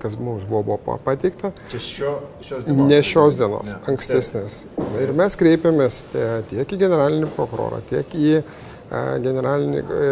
kas 0.00 0.16
mums 0.20 0.46
buvo, 0.48 0.62
buvo 0.78 0.96
pateikta. 1.04 1.50
Čia 1.72 1.80
šio, 1.84 2.14
šios 2.44 2.64
dienos? 2.64 2.88
Ne 2.88 3.00
šios 3.04 3.36
dienos, 3.40 3.74
ne, 3.74 3.80
ankstesnės. 3.92 4.58
Ir 5.02 5.12
mes 5.16 5.36
kreipiamės 5.40 6.02
tiek 6.48 6.76
į 6.76 6.80
generalinį 6.80 7.30
prokurorą, 7.36 7.82
tiek 7.90 8.16
į 8.16 8.40
generalinį 8.88 9.80
e, 9.82 10.06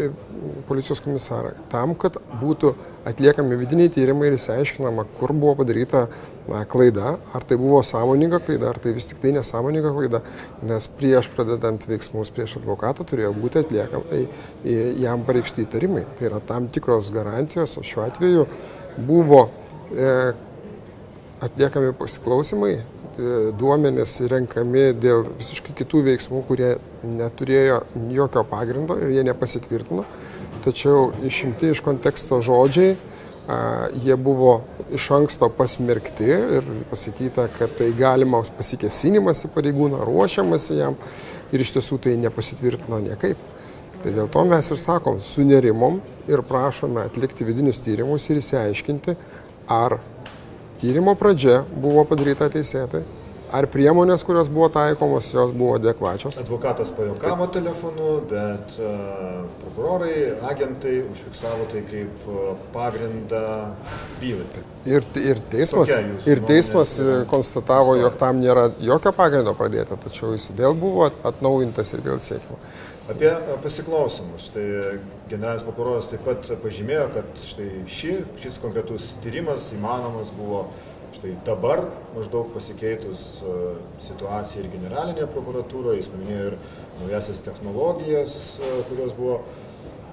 e, 0.00 0.06
policijos 0.68 1.02
komisarą, 1.04 1.52
tam, 1.72 1.92
kad 1.98 2.16
būtų 2.40 2.72
atliekami 3.08 3.58
vidiniai 3.60 3.90
tyrimai 3.92 4.30
ir 4.30 4.36
įsiaiškinama, 4.38 5.04
kur 5.18 5.34
buvo 5.36 5.58
padaryta 5.60 6.06
na, 6.48 6.62
klaida, 6.68 7.16
ar 7.34 7.44
tai 7.44 7.58
buvo 7.60 7.82
sąmoninga 7.84 8.40
klaida, 8.46 8.70
ar 8.70 8.80
tai 8.80 8.94
vis 8.96 9.10
tik 9.10 9.20
tai 9.22 9.34
nesąmoninga 9.36 9.92
klaida, 9.92 10.22
nes 10.68 10.88
prieš 11.00 11.28
pradedant 11.34 11.84
veiksmus 11.90 12.32
prieš 12.32 12.56
advokatą 12.62 13.04
turėjo 13.08 13.34
būti 13.36 13.60
atliekami 13.60 14.24
jam 15.02 15.26
pareikšti 15.28 15.66
įtarimai. 15.66 16.06
Tai 16.16 16.30
yra 16.30 16.40
tam 16.48 16.70
tikros 16.72 17.12
garantijos, 17.12 17.76
o 17.76 17.84
šiuo 17.84 18.06
atveju 18.06 18.46
buvo 19.04 19.44
e, 19.92 20.32
atliekami 21.42 21.92
pasiklausimai, 21.98 22.76
E, 23.12 23.52
duomenys 23.58 24.14
renkami 24.30 24.90
dėl 24.96 25.26
visiškai 25.36 25.74
kitų 25.82 26.04
veiksmų, 26.06 26.44
kurie 26.48 26.76
neturėjo 27.04 27.82
jokio 28.14 28.44
pagrindo 28.48 28.96
ir 28.96 29.12
jie 29.12 29.24
nepasitvirtino. 29.28 30.06
Tačiau 30.64 31.10
išimti 31.26 31.72
iš 31.74 31.82
konteksto 31.84 32.38
žodžiai, 32.44 32.94
jie 34.04 34.16
buvo 34.16 34.62
iš 34.94 35.08
anksto 35.16 35.48
pasmerkti 35.50 36.28
ir 36.30 36.68
pasakyta, 36.90 37.48
kad 37.58 37.74
tai 37.78 37.90
galimas 37.98 38.52
pasikesinimas 38.54 39.42
į 39.46 39.50
pareigūną, 39.56 40.04
ruošiamasi 40.06 40.78
jam 40.78 40.96
ir 41.52 41.64
iš 41.64 41.74
tiesų 41.76 41.98
tai 42.06 42.14
nepasitvirtino 42.22 43.02
niekaip. 43.02 43.40
Tai 44.02 44.14
dėl 44.14 44.30
to 44.30 44.44
mes 44.46 44.70
ir 44.70 44.80
sakom, 44.82 45.18
sunerimom 45.22 46.00
ir 46.30 46.42
prašome 46.46 47.04
atlikti 47.04 47.46
vidinius 47.46 47.82
tyrimus 47.82 48.28
ir 48.30 48.40
įsiaiškinti, 48.40 49.16
ar 49.70 49.98
tyrimo 50.82 51.14
pradžia 51.14 51.60
buvo 51.78 52.02
padaryta 52.08 52.48
teisėtai, 52.50 53.04
ar 53.54 53.68
priemonės, 53.70 54.24
kurios 54.26 54.48
buvo 54.50 54.66
taikomos, 54.72 55.28
jos 55.30 55.52
buvo 55.54 55.76
adekvačios. 55.78 56.40
Advokatas 56.42 56.90
pajokavo 56.96 57.46
telefonu, 57.54 58.16
bet 58.30 58.74
uh, 58.82 59.44
prokurorai, 59.62 60.14
agentai 60.50 60.96
užfiksavo 61.06 61.68
tai 61.70 61.84
kaip 61.86 62.26
uh, 62.26 62.52
pagrindą 62.74 63.44
bylai. 64.18 64.64
Ir, 64.90 65.06
ir 65.22 65.42
teismas, 65.52 65.92
ir 66.26 66.42
teismas 66.48 66.96
konstatavo, 67.30 67.94
jog 68.00 68.16
tam 68.18 68.40
nėra 68.42 68.72
jokio 68.82 69.12
pagrindo 69.14 69.54
pradėti, 69.54 69.94
tačiau 70.08 70.32
jis 70.34 70.48
vėl 70.58 70.74
buvo 70.74 71.12
atnaujintas 71.22 71.94
ir 71.94 72.02
vėl 72.08 72.18
siekiama. 72.18 72.58
Apie 73.10 73.32
pasiklausimus. 73.62 74.44
Štai 74.46 74.98
generalinis 75.26 75.64
prokuroras 75.66 76.06
taip 76.12 76.22
pat 76.22 76.46
pažymėjo, 76.62 77.08
kad 77.16 77.30
štai 77.42 77.68
ši, 77.90 78.12
šis 78.38 78.60
konkretus 78.62 79.08
tyrimas 79.24 79.64
įmanomas 79.74 80.28
buvo 80.36 80.68
štai 81.16 81.32
dabar 81.42 81.82
maždaug 82.14 82.52
pasikeitus 82.54 83.42
situacija 84.04 84.62
ir 84.62 84.68
generalinėje 84.76 85.26
prokuratūroje, 85.34 85.98
jis 85.98 86.08
paminėjo 86.12 86.44
ir 86.52 86.56
naujasias 87.00 87.42
technologijas, 87.42 88.36
kurios 88.92 89.16
buvo 89.18 89.40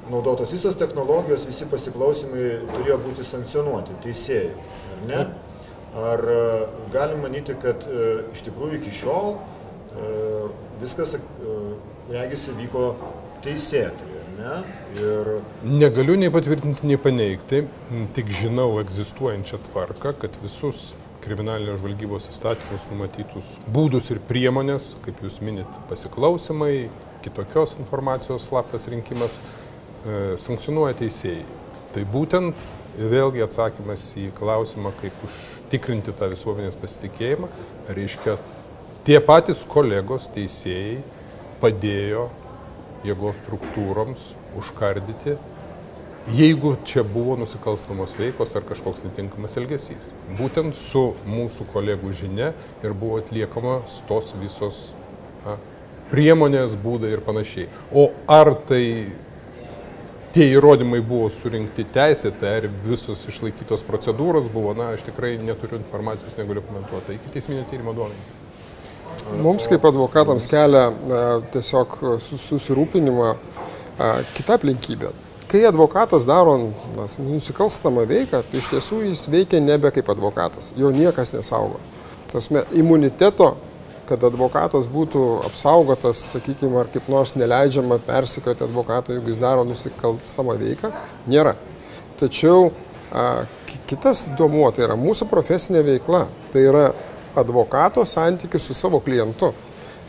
naudotos. 0.10 0.56
Visos 0.58 0.80
technologijos, 0.82 1.46
visi 1.46 1.70
pasiklausimai 1.70 2.48
turėjo 2.72 2.98
būti 3.06 3.28
sankcionuoti 3.28 4.00
teisėjų, 4.08 4.56
ar 4.96 5.06
ne? 5.12 5.22
Ar 6.10 6.26
galim 6.94 7.22
manyti, 7.22 7.54
kad 7.62 7.86
iš 8.34 8.44
tikrųjų 8.50 8.82
iki 8.82 8.98
šiol 9.04 9.38
viskas 10.80 11.16
regisi 12.10 12.54
vyko 12.58 12.86
teisėtai, 13.44 14.24
ne? 14.40 14.56
Ir... 15.00 15.30
Negaliu 15.64 16.16
nei 16.20 16.32
patvirtinti, 16.34 16.88
nei 16.90 16.98
paneigti, 17.02 17.64
tik 18.16 18.32
žinau 18.40 18.72
egzistuojančią 18.82 19.62
tvarką, 19.70 20.16
kad 20.24 20.38
visus 20.44 20.90
kriminalinės 21.24 21.82
žvalgybos 21.82 22.30
įstatymus 22.32 22.88
numatytus 22.90 23.54
būdus 23.76 24.10
ir 24.14 24.22
priemonės, 24.30 24.94
kaip 25.06 25.20
jūs 25.24 25.40
minit, 25.46 25.80
pasiklausimai, 25.92 26.90
kitokios 27.26 27.76
informacijos 27.78 28.48
slaptas 28.48 28.88
rinkimas, 28.90 29.38
e, 29.40 30.38
sankcionuoja 30.40 30.96
teisėjai. 31.02 31.44
Tai 31.94 32.06
būtent 32.14 32.68
vėlgi 32.98 33.44
atsakymas 33.44 34.08
į 34.20 34.30
klausimą, 34.38 34.94
kaip 35.02 35.26
užtikrinti 35.28 36.16
tą 36.18 36.32
visuomenės 36.32 36.80
pasitikėjimą, 36.80 37.50
reiškia 37.92 38.38
tie 39.08 39.20
patys 39.24 39.66
kolegos 39.68 40.30
teisėjai 40.34 41.02
padėjo 41.62 42.28
jėgos 43.08 43.40
struktūroms 43.40 44.26
užkardyti, 44.60 45.38
jeigu 46.36 46.76
čia 46.86 47.04
buvo 47.08 47.38
nusikalstamos 47.40 48.18
veikos 48.20 48.56
ar 48.58 48.66
kažkoks 48.68 49.06
netinkamas 49.06 49.58
elgesys. 49.62 50.12
Būtent 50.40 50.78
su 50.78 51.14
mūsų 51.30 51.70
kolegų 51.74 52.14
žinia 52.14 52.52
ir 52.84 52.94
buvo 52.94 53.22
atliekamos 53.24 54.02
tos 54.10 54.34
visos 54.42 54.90
na, 55.46 55.58
priemonės, 56.12 56.76
būdai 56.80 57.14
ir 57.16 57.24
panašiai. 57.26 57.70
O 57.94 58.10
ar 58.30 58.54
tai 58.70 58.84
tie 60.36 60.50
įrodymai 60.54 61.00
buvo 61.06 61.30
surinkti 61.34 61.88
teisėtai, 61.96 62.54
ar 62.60 62.70
visos 62.86 63.26
išlaikytos 63.32 63.86
procedūros 63.88 64.52
buvo, 64.54 64.76
na, 64.78 64.94
aš 64.98 65.08
tikrai 65.10 65.38
neturiu 65.42 65.80
informacijos, 65.82 66.38
negaliu 66.38 66.66
komentuoti. 66.68 67.18
Iki 67.18 67.34
teisminio 67.38 67.66
tyrimo 67.72 67.96
duomenys. 67.98 68.39
Mums 69.38 69.68
kaip 69.70 69.86
advokatams 69.86 70.48
kelia 70.50 70.90
tiesiog 71.54 71.96
susirūpinimą 72.26 73.34
kita 74.36 74.58
aplinkybė. 74.58 75.14
Kai 75.50 75.64
advokatas 75.70 76.26
daro 76.30 76.56
nusikalstamą 77.22 78.04
veiką, 78.10 78.44
tai 78.46 78.60
iš 78.62 78.70
tiesų 78.74 79.04
jis 79.08 79.24
veikia 79.32 79.62
nebe 79.62 79.90
kaip 79.94 80.10
advokatas, 80.12 80.74
jo 80.78 80.92
niekas 80.94 81.34
nesaugo. 81.34 81.80
Tasme, 82.30 82.66
imuniteto 82.78 83.56
kad 84.10 84.24
advokatas 84.26 84.88
būtų 84.90 85.24
apsaugotas, 85.46 86.22
sakykime, 86.34 86.80
ar 86.82 86.90
kaip 86.94 87.10
nors 87.12 87.36
neleidžiama 87.38 88.00
persikoti 88.06 88.66
advokato, 88.66 89.14
jeigu 89.14 89.30
jis 89.30 89.42
daro 89.42 89.66
nusikalstamą 89.70 90.58
veiką, 90.58 90.92
nėra. 91.30 91.56
Tačiau 92.20 92.72
a, 93.14 93.46
kitas 93.90 94.26
duomuo 94.38 94.72
tai 94.74 94.88
yra 94.88 94.98
mūsų 95.00 95.30
profesinė 95.30 95.84
veikla, 95.86 96.26
tai 96.54 96.66
yra 96.72 96.88
advokato 97.36 98.06
santykis 98.06 98.66
su 98.68 98.74
savo 98.74 99.00
klientu. 99.00 99.54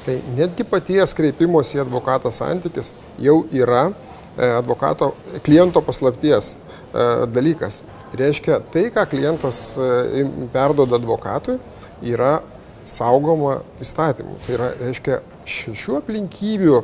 Tai 0.04 0.16
netgi 0.36 0.64
paties 0.64 1.12
kreipimosi 1.16 1.76
į 1.76 1.84
advokatą 1.84 2.32
santykis 2.32 2.94
jau 3.20 3.42
yra 3.52 3.90
e, 3.90 4.46
advokato 4.46 5.12
kliento 5.44 5.82
paslapties 5.84 6.54
e, 6.56 7.04
dalykas. 7.28 7.82
Reiškia, 8.16 8.62
tai, 8.72 8.88
ką 8.94 9.04
klientas 9.10 9.60
e, 9.76 10.24
perdoda 10.54 10.96
advokatui, 10.96 11.58
yra 12.00 12.40
saugoma 12.88 13.60
įstatymu. 13.84 14.38
Tai 14.46 14.56
yra, 14.56 14.72
reiškia, 14.80 15.20
šešių 15.50 16.00
aplinkybių 16.00 16.80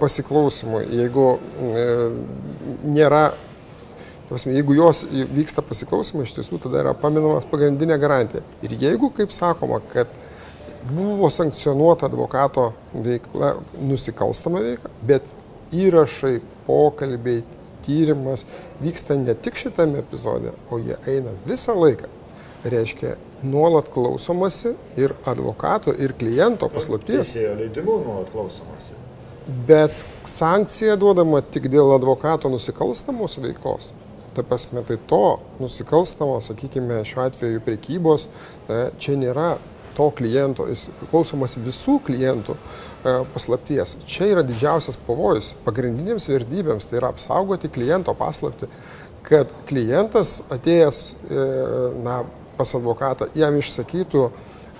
pasiklausimų, 0.00 0.80
jeigu 0.90 1.26
nėra, 2.90 3.28
prasme, 4.30 4.54
jeigu 4.56 4.76
jos 4.78 5.04
vyksta 5.10 5.62
pasiklausimai, 5.66 6.24
iš 6.26 6.36
tiesų 6.38 6.60
tada 6.64 6.84
yra 6.84 6.96
paminamas 6.96 7.48
pagrindinė 7.50 7.98
garantija. 8.00 8.44
Ir 8.66 8.76
jeigu, 8.78 9.10
kaip 9.14 9.34
sakoma, 9.34 9.80
kad 9.92 10.10
buvo 10.90 11.30
sankcionuota 11.34 12.06
advokato 12.08 12.70
veikla, 12.94 13.56
nusikalstama 13.82 14.62
veika, 14.64 14.92
bet 15.06 15.34
įrašai, 15.74 16.38
pokalbiai, 16.66 17.42
tyrimas 17.84 18.44
vyksta 18.80 19.16
ne 19.18 19.34
tik 19.34 19.58
šitame 19.58 20.00
epizode, 20.02 20.54
o 20.70 20.78
jie 20.78 20.96
eina 21.08 21.32
visą 21.48 21.74
laiką 21.78 22.08
reiškia 22.64 23.14
nuolat 23.42 23.88
klausomasi 23.88 24.74
ir 25.00 25.14
advokato, 25.24 25.94
ir 25.96 26.12
kliento 26.18 26.68
paslapties. 26.68 27.32
Teisėjo 27.32 27.54
leidimu 27.62 27.96
nuolat 28.04 28.28
klausomasi. 28.34 28.98
Bet 29.66 30.04
sankcija 30.28 30.96
duodama 31.00 31.40
tik 31.42 31.70
dėl 31.72 31.94
advokato 31.96 32.50
nusikalstamos 32.52 33.38
veiklos. 33.40 33.94
Ta 34.34 34.44
prasme, 34.46 34.84
tai 34.86 34.96
to 35.10 35.40
nusikalstamo, 35.58 36.38
sakykime, 36.44 37.02
šiuo 37.08 37.24
atveju 37.26 37.62
prekybos, 37.66 38.28
e, 38.70 38.82
čia 39.02 39.16
nėra 39.18 39.56
to 39.96 40.06
kliento, 40.16 40.68
jis 40.70 40.86
klausomas 41.10 41.56
visų 41.60 41.98
klientų 42.06 42.54
e, 42.54 43.14
paslapties. 43.34 43.96
Čia 44.08 44.30
yra 44.36 44.44
didžiausias 44.46 45.00
pavojus 45.06 45.52
pagrindinėms 45.66 46.30
vertybėms, 46.30 46.86
tai 46.88 47.00
yra 47.00 47.10
apsaugoti 47.10 47.72
kliento 47.72 48.14
paslapti, 48.18 48.70
kad 49.26 49.50
klientas 49.68 50.40
atėjęs, 50.54 51.02
e, 51.26 51.44
na, 52.06 52.22
pas 52.60 52.74
advokatą, 52.76 53.30
jam 53.34 53.56
išsakytų 53.58 54.28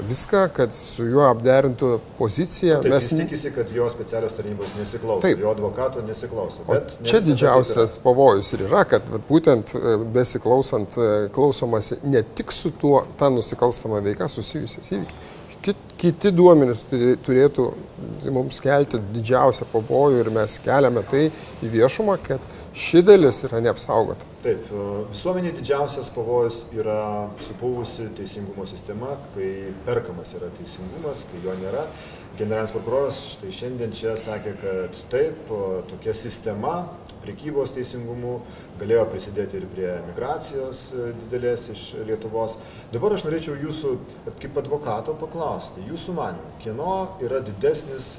viską, 0.08 0.44
kad 0.54 0.74
su 0.76 1.04
juo 1.08 1.24
apderintų 1.28 1.92
poziciją. 2.18 2.80
Taip, 2.84 2.92
mes 2.94 3.08
tikisi, 3.12 3.52
kad 3.54 3.70
jo 3.74 3.88
specialios 3.92 4.36
tarnybos 4.36 4.72
nesiklauso, 4.78 5.22
Taip. 5.24 5.40
jo 5.42 5.50
advokato 5.50 6.04
nesiklauso. 6.06 6.64
Čia 7.06 7.22
didžiausias 7.24 7.98
pavojus 8.04 8.52
ir 8.56 8.66
yra, 8.68 8.84
kad 8.88 9.08
vat, 9.12 9.26
būtent 9.28 9.74
e, 9.76 9.96
besiklausant 10.14 10.96
e, 10.96 11.10
klausomasi 11.34 12.00
ne 12.04 12.22
tik 12.36 12.54
su 12.54 12.72
tuo, 12.80 13.04
ta 13.18 13.30
nusikalstama 13.32 14.02
veika 14.04 14.28
susijusiais 14.30 14.94
įvykiais. 14.96 15.36
Kiti 16.00 16.30
duomenys 16.32 16.86
turėtų 16.88 17.66
mums 18.32 18.62
kelti 18.64 18.96
didžiausią 19.12 19.66
pavojų 19.68 20.22
ir 20.22 20.30
mes 20.32 20.54
keliame 20.64 21.02
tai 21.10 21.26
į 21.60 21.72
viešumą, 21.74 22.16
kad 22.24 22.40
ši 22.74 23.02
dalis 23.02 23.42
yra 23.48 23.60
neapsaugota. 23.64 24.26
Taip, 24.44 24.70
e, 24.70 24.86
visuomenė 25.10 25.52
didžiausias 25.58 26.10
pavojus 26.14 26.62
yra 26.76 27.28
supūvusi 27.42 28.10
teisingumo 28.18 28.66
sistema, 28.70 29.16
kai 29.34 29.50
perkamas 29.86 30.34
yra 30.38 30.50
teisingumas, 30.58 31.26
kai 31.30 31.42
jo 31.44 31.56
nėra. 31.60 31.84
Generalinis 32.38 32.72
prokuroras 32.72 33.18
štai 33.34 33.52
šiandien 33.52 33.92
čia 33.92 34.14
sakė, 34.16 34.54
kad 34.62 34.98
taip, 35.12 35.50
tokia 35.90 36.14
sistema 36.16 36.84
priekybos 37.20 37.74
teisingumu 37.76 38.38
galėjo 38.80 39.04
prisidėti 39.12 39.58
ir 39.58 39.66
prie 39.74 39.90
migracijos 40.06 40.86
e, 40.94 41.10
didelės 41.24 41.68
iš 41.74 41.84
Lietuvos. 42.08 42.56
Dabar 42.94 43.16
aš 43.16 43.26
norėčiau 43.26 43.58
jūsų, 43.60 43.94
kaip 44.40 44.56
advokato, 44.62 45.16
paklausti, 45.20 45.84
jūsų 45.90 46.16
manimų, 46.16 46.54
kieno 46.64 46.94
yra 47.24 47.42
didesnis 47.44 48.14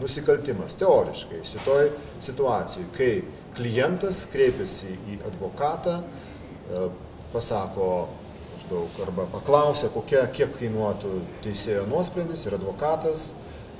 nusikaltimas 0.00 0.76
teoriškai 0.80 1.42
šitoj 1.46 1.90
situacijai, 2.24 2.86
kai 2.96 3.12
klientas 3.56 4.24
kreipiasi 4.32 4.94
į 5.12 5.18
advokatą, 5.26 6.00
e, 6.02 6.86
pasako 7.32 8.08
maždaug 8.54 9.00
arba 9.04 9.26
paklausia, 9.32 9.90
kokia, 9.94 10.26
kiek 10.32 10.54
kainuotų 10.58 11.20
teisėjo 11.44 11.86
nuosprendis 11.90 12.46
ir 12.46 12.56
advokatas 12.58 13.30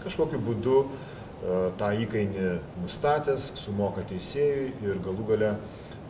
kažkokiu 0.05 0.41
būdu 0.43 0.77
e, 0.85 0.89
tą 1.81 1.91
įkainį 2.05 2.53
nustatęs, 2.85 3.53
sumoka 3.59 4.05
teisėjui 4.07 4.71
ir 4.87 5.03
galų 5.05 5.27
gale 5.33 5.51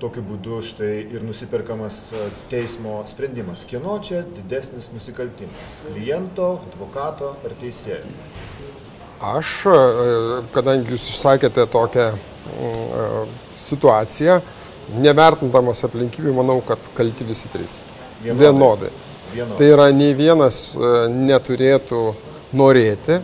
tokiu 0.01 0.21
būdu 0.27 0.61
štai 0.61 0.93
ir 1.17 1.25
nusiperkamas 1.25 2.13
e, 2.13 2.29
teismo 2.53 3.01
sprendimas. 3.09 3.65
Kieno 3.69 3.97
čia 4.05 4.23
didesnis 4.37 4.93
nusikaltimas? 4.93 5.83
Kliento, 5.89 6.57
advokato 6.71 7.35
ar 7.43 7.59
teisėjo? 7.63 8.05
Aš, 9.17 9.51
kadangi 10.53 10.93
jūs 10.93 11.07
išsakėte 11.15 11.65
tokią 11.73 12.11
situaciją, 13.61 14.41
nevertindamas 15.03 15.85
aplinkybių, 15.87 16.35
manau, 16.37 16.61
kad 16.67 16.83
kalti 16.97 17.27
visi 17.27 17.51
trys. 17.53 17.81
Vienodai. 18.23 18.47
Vienodai. 18.47 18.91
Vienodai. 19.35 19.59
Tai 19.59 19.71
yra, 19.75 19.89
nei 19.95 20.15
vienas 20.17 20.61
e, 20.77 20.93
neturėtų 21.13 22.03
norėti 22.57 23.19
e, 23.19 23.23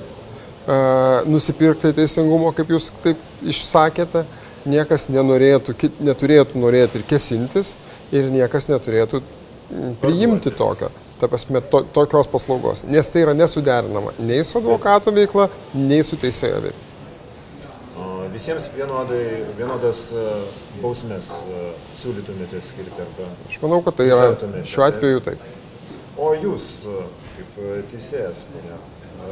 nusipirkti 1.31 1.95
teisingumo, 1.97 2.51
kaip 2.57 2.73
jūs 2.75 2.91
taip 3.05 3.23
išsakėte, 3.47 4.25
niekas 4.69 5.09
nenorėtų, 5.11 5.77
neturėtų 6.03 6.61
norėti 6.63 7.01
ir 7.01 7.07
kesintis 7.09 7.77
ir 8.15 8.29
niekas 8.35 8.69
neturėtų 8.71 9.23
priimti 10.03 10.53
tokio. 10.55 10.91
Ta 11.23 11.29
prasme, 11.31 11.63
to, 11.71 11.85
tokios 11.95 12.27
paslaugos, 12.27 12.83
nes 12.91 13.09
tai 13.15 13.23
yra 13.23 13.35
nesuderinama 13.39 14.17
nei 14.19 14.43
su 14.45 14.59
advokato 14.59 15.15
veikla, 15.15 15.47
nei 15.79 16.03
su 16.03 16.19
teisėjo 16.19 16.65
veikla 16.67 16.92
visiems 18.33 18.69
vienodai, 18.77 19.25
vienodas 19.59 20.07
e, 20.15 20.23
bausmės 20.83 21.31
e, 21.37 21.67
siūlytumėte 22.01 22.63
skirti? 22.65 23.05
Arba 23.05 23.29
Aš 23.49 23.59
manau, 23.63 23.83
kad 23.85 23.99
tai 23.99 24.09
yra 24.11 24.33
šiuo 24.67 24.87
atveju 24.89 25.23
taip. 25.29 25.45
O 26.21 26.33
jūs, 26.37 26.71
e, 26.89 27.05
kaip 27.37 27.61
teisėjas, 27.93 28.47
ponia 28.53 28.81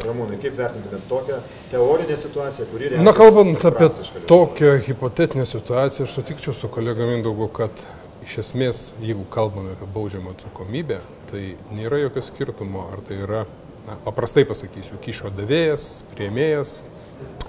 Ramūnai, 0.04 0.36
kaip 0.38 0.54
vertintumėte 0.54 1.00
tokią 1.10 1.40
teorinę 1.72 2.16
situaciją, 2.20 2.68
kuri 2.70 2.92
reikia? 2.92 3.06
Na, 3.06 3.14
kalbant 3.16 3.64
apie 3.66 3.88
tokią 4.30 4.76
hipotetinę 4.86 5.46
situaciją, 5.50 6.06
aš 6.06 6.14
sutikčiau 6.14 6.54
su 6.54 6.70
kolega 6.70 7.08
Mindaugu, 7.08 7.48
kad 7.56 7.82
iš 8.22 8.36
esmės, 8.44 8.84
jeigu 9.02 9.24
kalbame 9.34 9.74
apie 9.74 9.88
baudžiamą 9.90 10.36
atsakomybę, 10.36 11.00
tai 11.32 11.42
nėra 11.74 11.98
jokio 12.04 12.22
skirtumo, 12.22 12.86
ar 12.94 13.02
tai 13.08 13.18
yra, 13.24 13.42
na, 13.88 13.98
paprastai 14.06 14.46
pasakysiu, 14.46 15.00
kyšio 15.02 15.32
davėjas, 15.34 15.88
prieimėjas, 16.14 16.80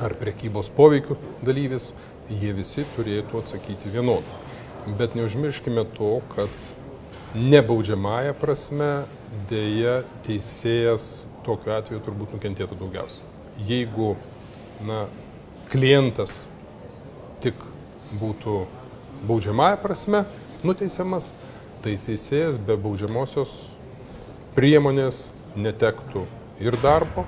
ar 0.01 0.15
prekybos 0.19 0.71
poveikių 0.75 1.17
dalyvis, 1.45 1.91
jie 2.29 2.53
visi 2.55 2.85
turėtų 2.95 3.41
atsakyti 3.41 3.91
vienodai. 3.93 4.39
Bet 4.97 5.15
neužmirškime 5.17 5.85
to, 5.97 6.13
kad 6.33 6.69
nebaudžiamąją 7.37 8.33
prasme 8.39 8.91
dėja 9.49 10.01
teisėjas 10.25 11.27
tokiu 11.45 11.75
atveju 11.77 12.01
turbūt 12.05 12.35
nukentėtų 12.35 12.77
daugiausiai. 12.79 13.27
Jeigu 13.67 14.15
na, 14.87 15.05
klientas 15.71 16.45
tik 17.43 17.55
būtų 18.19 18.65
baudžiamąją 19.29 19.77
prasme 19.83 20.25
nuteisiamas, 20.67 21.31
tai 21.81 21.95
teisėjas 22.01 22.59
be 22.61 22.75
baudžiamosios 22.77 23.53
priemonės 24.57 25.29
netektų 25.55 26.25
ir 26.61 26.77
darbo, 26.83 27.25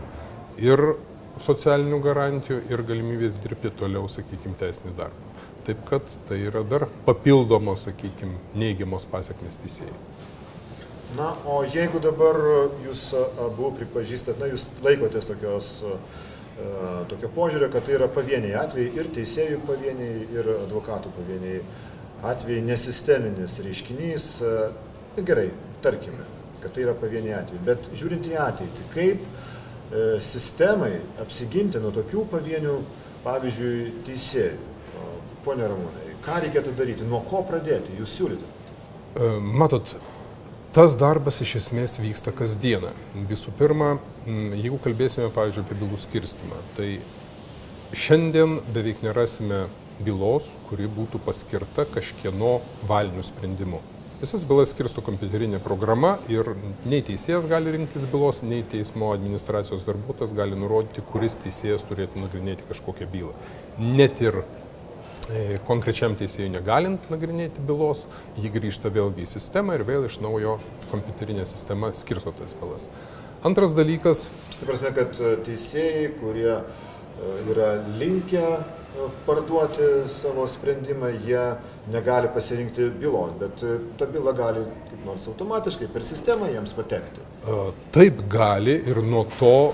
ir 0.60 0.96
socialinių 1.42 2.00
garantijų 2.04 2.60
ir 2.70 2.84
galimybės 2.86 3.40
dirbti 3.42 3.72
toliau, 3.80 4.06
sakykime, 4.12 4.58
teisinį 4.60 4.94
darbą. 4.98 5.32
Taip 5.68 5.80
kad 5.88 6.10
tai 6.28 6.42
yra 6.44 6.62
dar 6.68 6.88
papildomos, 7.08 7.88
sakykime, 7.88 8.36
neigiamos 8.60 9.08
pasiekmes 9.10 9.58
teisėjai. 9.64 9.96
Na, 11.18 11.32
o 11.46 11.62
jeigu 11.70 12.02
dabar 12.02 12.40
jūs 12.84 13.12
abu 13.14 13.70
pripažįstat, 13.78 14.40
na, 14.42 14.50
jūs 14.50 14.68
laikotės 14.86 15.30
tokios 15.30 15.74
tokio 17.10 17.30
požiūrio, 17.34 17.70
kad 17.74 17.86
tai 17.86 17.96
yra 17.98 18.08
pavieniai 18.14 18.58
atvejai 18.62 18.92
ir 19.00 19.10
teisėjų 19.14 19.62
pavieniai, 19.68 20.28
ir 20.36 20.50
advokatų 20.60 21.14
pavieniai 21.16 21.62
atvejai, 22.30 22.62
nesisteminis 22.66 23.58
reiškinys. 23.64 24.28
E, 24.46 25.24
gerai, 25.26 25.48
tarkime, 25.84 26.26
kad 26.62 26.76
tai 26.76 26.86
yra 26.86 26.94
pavieniai 26.98 27.40
atvejai, 27.40 27.64
bet 27.66 27.90
žiūrint 27.98 28.30
į 28.30 28.38
ateitį, 28.44 28.86
kaip 28.94 29.26
e, 29.26 29.53
sistemai 30.24 30.96
apsiginti 31.22 31.82
nuo 31.82 31.92
tokių 31.94 32.26
pavienių, 32.32 32.78
pavyzdžiui, 33.26 33.92
teisėjų. 34.08 34.72
Pone 35.44 35.68
Ramūnai, 35.68 36.14
ką 36.24 36.38
reikėtų 36.46 36.72
daryti, 36.78 37.04
nuo 37.04 37.20
ko 37.28 37.42
pradėti, 37.44 37.98
jūs 38.00 38.14
siūlytumėte? 38.16 38.76
E, 39.20 39.32
matot, 39.60 39.92
tas 40.76 40.96
darbas 40.96 41.42
iš 41.44 41.58
esmės 41.60 41.98
vyksta 42.00 42.32
kasdieną. 42.32 42.94
Visų 43.30 43.52
pirma, 43.60 43.98
jeigu 44.26 44.80
kalbėsime, 44.86 45.28
pavyzdžiui, 45.36 45.66
apie 45.68 45.80
bylų 45.82 46.00
skirstimą, 46.00 46.62
tai 46.78 46.88
šiandien 47.92 48.62
beveik 48.74 49.04
nerasime 49.04 49.66
bylos, 50.04 50.54
kuri 50.70 50.88
būtų 50.90 51.22
paskirta 51.28 51.86
kažkieno 51.92 52.56
valinių 52.90 53.28
sprendimų. 53.28 53.84
Visas 54.24 54.46
bylas 54.48 54.70
skirsto 54.72 55.02
kompiuterinė 55.04 55.58
programa 55.60 56.14
ir 56.32 56.54
nei 56.88 57.02
teisėjas 57.04 57.44
gali 57.52 57.74
rinktis 57.74 58.06
bylos, 58.08 58.38
nei 58.48 58.62
teismo 58.72 59.10
administracijos 59.12 59.82
darbuotojas 59.84 60.32
gali 60.38 60.56
nurodyti, 60.56 61.02
kuris 61.10 61.36
teisėjas 61.44 61.84
turėtų 61.90 62.22
nagrinėti 62.22 62.64
kažkokią 62.70 63.08
bylą. 63.12 63.34
Net 63.84 64.22
ir 64.24 64.38
e, 64.40 65.58
konkrečiam 65.68 66.16
teisėjui 66.16 66.54
negalint 66.54 67.12
nagrinėti 67.12 67.66
bylos, 67.68 68.06
ji 68.40 68.54
grįžta 68.54 68.94
vėlgi 68.96 69.26
į 69.26 69.32
sistemą 69.34 69.76
ir 69.76 69.84
vėl 69.90 70.08
iš 70.08 70.22
naujo 70.24 70.56
kompiuterinė 70.94 71.44
sistema 71.50 71.92
skirsto 71.92 72.32
tas 72.38 72.56
bylas. 72.62 72.88
Antras 73.44 73.76
dalykas. 73.76 74.30
Tai 74.56 74.70
prasme, 74.70 74.94
kad 74.96 75.20
teisėjai, 75.50 76.08
kurie 76.22 76.54
e, 76.62 76.64
yra 77.52 77.74
linkę 78.00 78.48
parduoti 79.26 79.88
savo 80.10 80.46
sprendimą, 80.48 81.10
jie 81.26 81.44
negali 81.92 82.30
pasirinkti 82.34 82.90
bylos, 83.02 83.34
bet 83.40 83.64
e, 83.64 83.80
ta 83.98 84.06
byla 84.06 84.34
gali 84.38 84.66
kaip 84.90 85.06
nors 85.06 85.28
automatiškai 85.28 85.90
per 85.94 86.06
sistemą 86.06 86.52
jiems 86.54 86.76
patekti. 86.78 87.24
Taip 87.96 88.22
gali 88.30 88.78
ir 88.92 89.02
nuo 89.04 89.26
to 89.40 89.74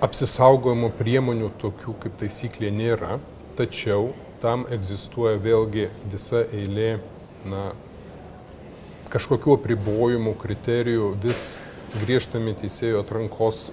apsisaugojimo 0.00 0.90
priemonių 0.96 1.52
tokių 1.60 1.94
kaip 2.04 2.16
taisyklė 2.22 2.72
nėra, 2.72 3.18
tačiau 3.58 4.10
tam 4.40 4.64
egzistuoja 4.72 5.36
vėlgi 5.42 5.90
visa 6.08 6.46
eilė 6.48 6.94
na, 7.44 7.70
kažkokiu 9.12 9.58
apribojimu, 9.58 10.32
kriterijų, 10.40 11.12
vis 11.20 11.58
griežtami 12.00 12.54
teisėjo 12.56 13.02
atrankos 13.04 13.68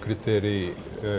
kriterijai, 0.00 0.72
e, 0.72 1.14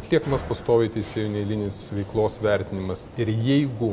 atliekamas 0.00 0.44
pastoviai 0.48 0.90
teisėjų 0.92 1.30
neįlinis 1.34 1.78
veiklos 1.96 2.38
vertinimas 2.42 3.06
ir 3.20 3.30
jeigu 3.32 3.92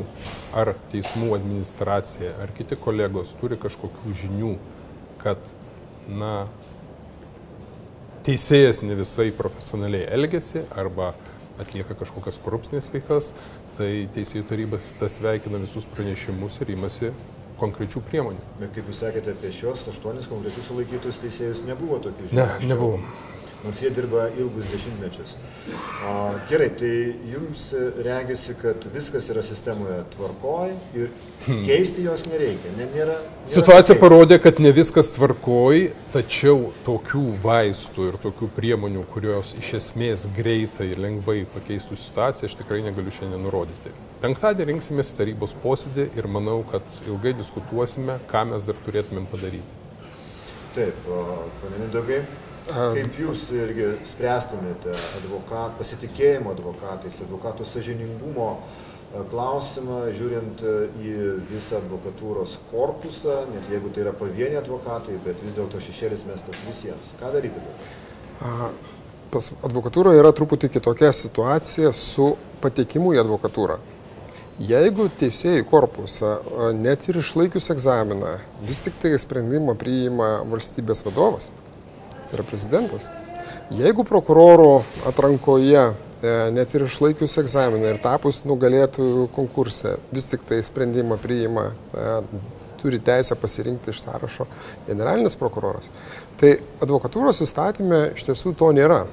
ar 0.56 0.74
teismų 0.92 1.34
administracija 1.36 2.36
ar 2.42 2.52
kiti 2.56 2.78
kolegos 2.80 3.34
turi 3.40 3.58
kažkokių 3.60 4.14
žinių, 4.22 4.54
kad 5.20 5.44
na, 6.08 6.46
teisėjas 8.26 8.82
ne 8.84 8.96
visai 8.98 9.30
profesionaliai 9.36 10.08
elgesi 10.16 10.64
arba 10.76 11.14
atlieka 11.60 11.96
kažkokias 11.98 12.40
korupcinės 12.40 12.88
veiklas, 12.92 13.34
tai 13.78 14.08
teisėjų 14.14 14.46
tarybas 14.48 14.94
tas 15.00 15.18
sveikina 15.20 15.60
visus 15.60 15.86
pranešimus 15.92 16.60
ir 16.64 16.72
imasi 16.76 17.12
konkrečių 17.60 18.00
priemonių. 18.08 18.40
Bet 18.60 18.72
kaip 18.76 18.88
jūs 18.88 19.02
sakėte, 19.04 19.34
apie 19.36 19.52
šios 19.52 19.84
aštuonis 19.92 20.28
konkrečius 20.30 20.70
sulaikytus 20.70 21.20
teisėjus 21.20 21.64
nebuvo 21.68 22.00
tokių 22.06 22.30
žinių? 22.30 22.40
Ne, 22.40 22.70
nebuvo 22.72 23.00
nors 23.64 23.82
jie 23.82 23.90
dirba 23.94 24.28
ilgus 24.38 24.68
dešimtmečius. 24.72 25.36
A, 26.04 26.12
gerai, 26.48 26.70
tai 26.80 26.92
jums 27.28 27.66
regisi, 28.04 28.54
kad 28.60 28.86
viskas 28.94 29.28
yra 29.32 29.42
sistemoje 29.44 29.98
tvarkoj 30.14 30.72
ir 30.96 31.10
hmm. 31.10 31.64
keisti 31.68 32.04
jos 32.06 32.26
nereikia. 32.30 32.72
Nė, 32.78 32.88
nėra, 32.94 33.16
nėra 33.20 33.54
Situacija 33.54 33.98
parodė, 34.00 34.40
kad 34.42 34.60
ne 34.64 34.72
viskas 34.76 35.12
tvarkoj, 35.16 35.90
tačiau 36.14 36.70
tokių 36.86 37.24
vaistų 37.44 38.10
ir 38.12 38.20
tokių 38.24 38.50
priemonių, 38.56 39.04
kurios 39.12 39.54
iš 39.60 39.74
esmės 39.80 40.28
greitai 40.36 40.92
ir 40.94 41.02
lengvai 41.02 41.42
pakeistų 41.54 41.98
situaciją, 42.00 42.50
aš 42.50 42.60
tikrai 42.62 42.80
negaliu 42.86 43.12
šiandien 43.14 43.44
nurodyti. 43.44 43.92
Penktadienį 44.20 44.74
rinksimės 44.74 45.14
tarybos 45.16 45.54
posėdį 45.62 46.10
ir 46.18 46.26
manau, 46.28 46.58
kad 46.68 46.84
ilgai 47.08 47.32
diskutuosime, 47.38 48.18
ką 48.28 48.42
mes 48.50 48.66
dar 48.68 48.76
turėtumėm 48.84 49.28
padaryti. 49.32 49.78
Taip, 50.74 51.06
pane 51.62 51.78
Mindaugai, 51.80 52.20
Kaip 52.70 53.18
jūs 53.18 53.48
irgi 53.56 53.88
spręstumėte 54.06 54.92
advokat, 55.18 55.74
pasitikėjimo 55.80 56.52
advokatais, 56.54 57.18
advokatų 57.24 57.66
sažiningumo 57.66 58.48
e, 58.56 59.24
klausimą, 59.32 60.00
žiūrint 60.16 60.62
e, 60.62 60.74
į 61.02 61.14
visą 61.50 61.80
advokatūros 61.80 62.58
korpusą, 62.70 63.42
net 63.50 63.70
jeigu 63.72 63.92
tai 63.94 64.04
yra 64.06 64.14
pavieni 64.16 64.58
advokatai, 64.60 65.18
bet 65.24 65.42
vis 65.44 65.56
dėlto 65.58 65.82
šešėlis 65.82 66.26
mestas 66.30 66.64
visiems. 66.68 67.14
Ką 67.20 67.32
daryti 67.34 67.58
dabar? 67.58 68.74
Pas 69.30 69.52
advokatūroje 69.66 70.18
yra 70.22 70.34
truputį 70.34 70.72
kitokia 70.74 71.12
situacija 71.14 71.92
su 71.94 72.34
patekimu 72.62 73.14
į 73.14 73.24
advokatūrą. 73.24 73.78
Jeigu 74.60 75.06
teisėjai 75.16 75.62
korpusą, 75.64 76.34
net 76.76 77.06
ir 77.08 77.16
išlaikius 77.16 77.70
egzaminą, 77.72 78.34
vis 78.68 78.82
tik 78.84 78.98
tai 79.00 79.14
sprendimą 79.16 79.72
priima 79.80 80.42
valstybės 80.50 81.00
vadovas, 81.06 81.48
yra 82.32 82.46
prezidentas. 82.46 83.10
Jeigu 83.70 84.04
prokuroro 84.04 84.82
atrankoje, 85.06 85.82
e, 86.22 86.32
net 86.54 86.74
ir 86.74 86.86
išlaikius 86.86 87.38
egzaminą 87.42 87.92
ir 87.92 88.00
tapus 88.02 88.42
nugalėtojų 88.46 89.28
konkurse, 89.34 89.96
vis 90.14 90.26
tik 90.30 90.42
tai 90.48 90.60
sprendimą 90.66 91.18
priima, 91.22 91.70
e, 91.94 92.16
turi 92.80 93.00
teisę 93.00 93.36
pasirinkti 93.36 93.92
iš 93.92 94.02
sąrašo 94.04 94.46
generalinis 94.86 95.36
prokuroras, 95.36 95.90
tai 96.40 96.56
advokatūros 96.80 97.42
įstatymė 97.44 98.00
iš 98.14 98.24
tiesų 98.30 98.54
to 98.56 98.70
nėra. 98.76 99.04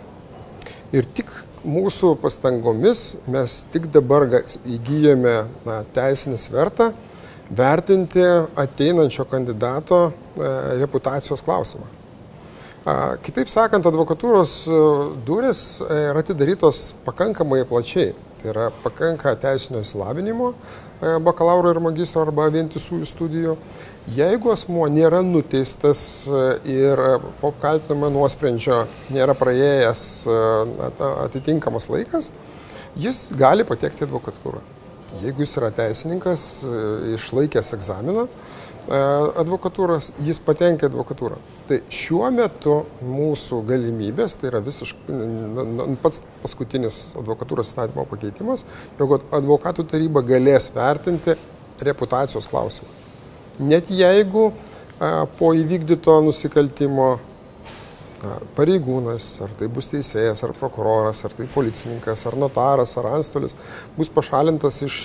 Ir 0.95 1.03
tik 1.03 1.31
mūsų 1.67 2.13
pastangomis 2.21 3.17
mes 3.27 3.59
tik 3.73 3.89
dabar 3.91 4.29
įgyjame 4.63 5.35
na, 5.67 5.81
teisinį 5.93 6.39
svertą 6.39 6.93
vertinti 7.49 8.23
ateinančio 8.55 9.27
kandidato 9.27 10.07
e, 10.07 10.49
reputacijos 10.79 11.43
klausimą. 11.43 11.96
Kitaip 12.87 13.49
sakant, 13.51 13.83
advokatūros 13.89 14.51
e, 14.63 14.75
duris 15.27 15.81
e, 15.83 15.95
yra 16.13 16.21
atidarytos 16.23 16.93
pakankamai 17.03 17.65
plačiai. 17.67 18.13
Tai 18.37 18.51
yra 18.53 18.67
pakanka 18.83 19.33
teisinio 19.41 19.81
įsilavinimo, 19.83 20.53
e, 20.53 21.17
bakalauro 21.25 21.73
ir 21.73 21.81
magistro 21.83 22.23
arba 22.23 22.45
vientisųjų 22.53 23.09
studijų. 23.09 23.57
Jeigu 24.15 24.53
asmuo 24.53 24.87
nėra 24.87 25.19
nuteistas 25.25 25.99
ir 26.63 27.03
po 27.41 27.51
kaltinamo 27.59 28.13
nuosprendžio 28.21 28.85
nėra 29.11 29.35
praėjęs 29.35 30.05
atitinkamas 31.27 31.89
laikas, 31.91 32.31
jis 32.95 33.25
gali 33.35 33.67
patekti 33.67 34.07
advokatūrą. 34.07 34.63
Jeigu 35.23 35.43
jis 35.43 35.57
yra 35.59 35.71
teisininkas, 35.73 36.47
išlaikęs 37.17 37.73
egzaminą, 37.77 38.27
E, 38.87 38.97
advokatūros, 39.41 40.13
jis 40.23 40.37
patenkia 40.39 40.87
advokatūrą. 40.87 41.41
Tai 41.67 41.77
šiuo 41.91 42.29
metu 42.31 42.77
mūsų 43.03 43.59
galimybės, 43.67 44.37
tai 44.39 44.47
yra 44.47 44.61
visiškai 44.63 45.17
pats 45.99 46.21
paskutinis 46.39 47.01
advokatūros 47.19 47.73
įstatymo 47.73 48.05
pakeitimas, 48.07 48.63
jog 48.95 49.17
advokatų 49.35 49.83
taryba 49.91 50.23
galės 50.23 50.69
vertinti 50.75 51.35
reputacijos 51.83 52.47
klausimą. 52.47 52.87
Net 53.59 53.91
jeigu 53.91 54.53
e, 54.53 55.11
po 55.35 55.51
įvykdyto 55.57 56.21
nusikaltimo 56.23 57.17
pareigūnas, 58.57 59.29
ar 59.45 59.51
tai 59.59 59.69
bus 59.71 59.89
teisėjas, 59.91 60.43
ar 60.45 60.53
prokuroras, 60.57 61.23
ar 61.25 61.35
tai 61.37 61.47
policininkas, 61.53 62.25
ar 62.29 62.37
notaras, 62.39 62.95
ar 62.97 63.11
antstolis, 63.13 63.57
bus 63.97 64.09
pašalintas 64.13 64.81
iš, 64.87 64.99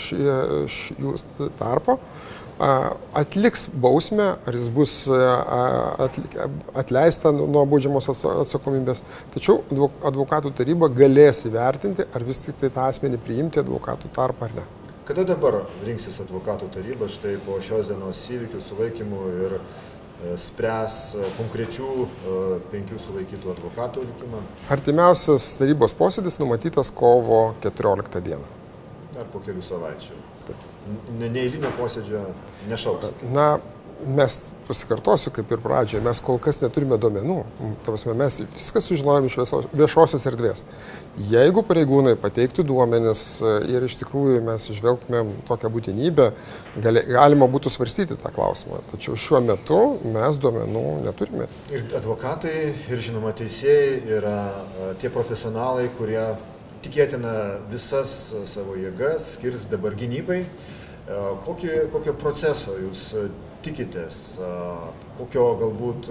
iš 0.65 0.79
jų 0.99 1.17
tarpo, 1.61 1.99
atliks 3.19 3.67
bausmę, 3.75 4.29
ar 4.47 4.57
jis 4.57 4.69
bus 4.73 4.95
atleista 6.79 7.33
nuo 7.35 7.65
baudžiamos 7.67 8.09
atsakomybės. 8.13 9.03
Tačiau 9.35 9.63
advokatų 10.05 10.53
taryba 10.57 10.91
galės 10.93 11.45
įvertinti, 11.49 12.07
ar 12.15 12.25
vis 12.29 12.43
tik 12.45 12.61
tai 12.61 12.71
tą 12.71 12.87
asmenį 12.93 13.21
priimti 13.25 13.63
advokatų 13.63 14.13
tarpą 14.15 14.49
ar 14.49 14.57
ne. 14.61 14.69
Kada 15.03 15.25
dabar 15.27 15.65
rinksis 15.83 16.21
advokatų 16.23 16.69
taryba 16.77 17.09
štai 17.11 17.35
po 17.43 17.57
šios 17.65 17.89
dienos 17.91 18.21
įvykių 18.31 18.61
sulaikymų 18.63 19.23
ir 19.43 19.57
e, 19.59 19.63
spręs 20.39 20.99
e, 21.15 21.31
konkrečių 21.39 21.89
e, 22.03 22.35
penkių 22.73 22.99
sulaikytų 23.03 23.55
advokatų 23.57 24.05
likimą? 24.09 24.43
Artimiausias 24.73 25.53
tarybos 25.61 25.95
posėdis 25.99 26.39
numatytas 26.43 26.93
kovo 26.95 27.45
14 27.65 28.23
dieną. 28.25 28.51
Ar 29.19 29.27
po 29.33 29.43
kelių 29.45 29.65
savaičių? 29.67 30.21
neįlinio 31.19 31.71
posėdžio 31.79 32.23
nešauks? 32.71 33.13
Na, 33.35 33.61
mes 34.07 34.37
pasikartosiu 34.67 35.33
kaip 35.35 35.51
ir 35.53 35.61
pradžioje, 35.63 36.03
mes 36.05 36.21
kol 36.25 36.39
kas 36.43 36.61
neturime 36.63 36.99
duomenų. 37.01 37.39
Tavasme, 37.87 38.15
mes 38.19 38.41
viską 38.57 38.83
sužinojom 38.83 39.29
iš 39.29 39.39
viešosios 39.73 40.27
erdvės. 40.31 40.65
Jeigu 41.31 41.65
pareigūnai 41.67 42.15
pateiktų 42.21 42.65
duomenis 42.67 43.25
e, 43.45 43.53
ir 43.75 43.85
iš 43.87 43.99
tikrųjų 44.01 44.41
mes 44.47 44.69
žvelgtumėm 44.73 45.35
tokią 45.49 45.71
būtinybę, 45.75 46.29
gali, 46.85 47.05
galima 47.11 47.49
būtų 47.53 47.73
svarstyti 47.73 48.17
tą 48.21 48.33
klausimą. 48.35 48.81
Tačiau 48.93 49.19
šiuo 49.19 49.43
metu 49.45 49.81
mes 50.15 50.41
duomenų 50.41 50.87
neturime. 51.07 51.51
Ir 51.75 51.85
advokatai, 51.99 52.57
ir 52.89 53.05
žinoma 53.05 53.35
teisėjai 53.37 54.19
yra 54.19 54.39
e, 54.49 54.91
tie 55.03 55.13
profesionalai, 55.13 55.91
kurie 55.99 56.33
tikėtina 56.83 57.35
visas 57.71 58.33
savo 58.51 58.75
jėgas 58.81 59.35
skirs 59.37 59.69
dabar 59.71 59.95
gynybai. 59.99 60.43
Kokio, 61.43 61.89
kokio 61.91 62.13
proceso 62.15 62.77
jūs 62.79 63.09
tikitės, 63.65 64.19
kokio 65.19 65.47
galbūt, 65.61 66.11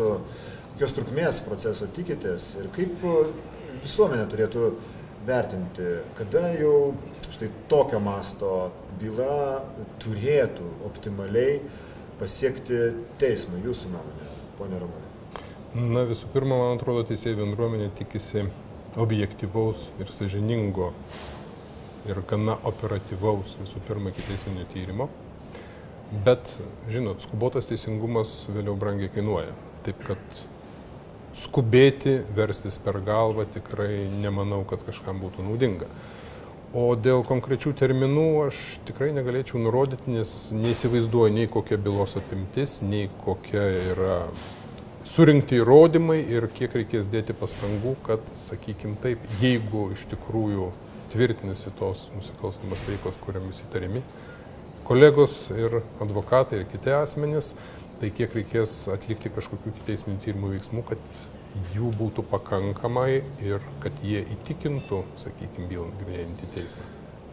kokios 0.74 0.96
trukmės 0.98 1.42
proceso 1.46 1.90
tikitės 1.96 2.56
ir 2.62 2.72
kaip 2.76 3.04
visuomenė 3.82 4.26
turėtų 4.32 4.72
vertinti, 5.28 5.88
kada 6.18 6.48
jau 6.58 6.94
štai 7.32 7.50
tokio 7.72 8.02
masto 8.04 8.72
byla 9.02 9.62
turėtų 10.02 10.68
optimaliai 10.88 11.60
pasiekti 12.20 12.82
teismą, 13.22 13.62
jūsų 13.66 13.94
nuomonė, 13.94 14.34
ponė 14.60 14.82
Romanė? 14.82 15.08
Na 15.96 16.04
visų 16.10 16.28
pirma, 16.34 16.58
man 16.60 16.76
atrodo, 16.76 17.06
teisėjų 17.08 17.40
bendruomenė 17.46 17.92
tikisi 17.98 18.44
objektivaus 19.00 19.88
ir 20.04 20.12
sažiningo 20.12 20.92
ir 22.10 22.20
gana 22.28 22.58
operatyvaus 22.68 23.56
visų 23.62 23.82
pirma 23.88 24.12
iki 24.12 24.26
teisminio 24.28 24.66
tyrimo. 24.74 25.08
Bet, 26.12 26.58
žinot, 26.92 27.24
skubotas 27.24 27.70
teisingumas 27.70 28.42
vėliau 28.52 28.76
brangiai 28.76 29.12
kainuoja. 29.14 29.54
Taip 29.86 30.02
kad 30.04 30.42
skubėti, 31.38 32.18
verstis 32.36 32.76
per 32.84 33.00
galvą 33.06 33.46
tikrai 33.48 34.10
nemanau, 34.20 34.66
kad 34.68 34.84
kažkam 34.84 35.22
būtų 35.24 35.46
naudinga. 35.48 35.88
O 36.76 36.94
dėl 36.96 37.24
konkrečių 37.28 37.72
terminų 37.80 38.26
aš 38.46 38.60
tikrai 38.88 39.10
negalėčiau 39.16 39.60
nurodyti, 39.64 40.12
nes 40.12 40.34
neįsivaizduoju 40.56 41.34
nei 41.36 41.48
kokia 41.52 41.80
bylos 41.80 42.18
apimtis, 42.20 42.78
nei 42.84 43.10
kokia 43.24 43.64
yra 43.94 44.18
surinkti 45.08 45.60
įrodymai 45.60 46.20
ir 46.32 46.48
kiek 46.52 46.76
reikės 46.76 47.08
dėti 47.12 47.36
pastangų, 47.36 47.96
kad, 48.04 48.24
sakykim 48.40 49.00
taip, 49.04 49.24
jeigu 49.42 49.90
iš 49.96 50.06
tikrųjų 50.12 50.70
tvirtinasi 51.12 51.72
tos 51.80 52.10
nusikalstamos 52.16 52.84
veikos, 52.88 53.20
kuriamis 53.24 53.64
įtariami 53.66 54.04
kolegos 54.92 55.36
ir 55.56 55.78
advokatai 56.04 56.58
ir 56.60 56.66
kiti 56.68 56.92
asmenys, 56.92 57.54
tai 58.02 58.10
kiek 58.12 58.34
reikės 58.36 58.74
atlikti 58.92 59.30
kažkokių 59.32 59.72
teisminių 59.88 60.20
tyrimų 60.26 60.50
veiksmų, 60.52 60.82
kad 60.90 61.22
jų 61.72 61.92
būtų 61.96 62.26
pakankamai 62.28 63.22
ir 63.44 63.64
kad 63.84 64.02
jie 64.04 64.26
įtikintų, 64.36 65.06
sakykime, 65.22 65.70
bylą 65.72 65.86
nagrinėjantį 65.94 66.50
teismą. 66.58 66.88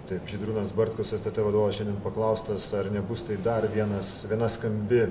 Taip, 0.08 0.22
Žydrūnas 0.30 0.70
Bartkus, 0.76 1.10
STT 1.18 1.42
vadovas, 1.44 1.74
šiandien 1.80 1.98
paklaustas, 2.04 2.68
ar 2.78 2.86
nebus 2.94 3.26
tai 3.26 3.40
dar 3.44 3.66
vienas, 3.74 4.12
viena 4.30 4.46
skambi 4.48 5.02
e, 5.02 5.10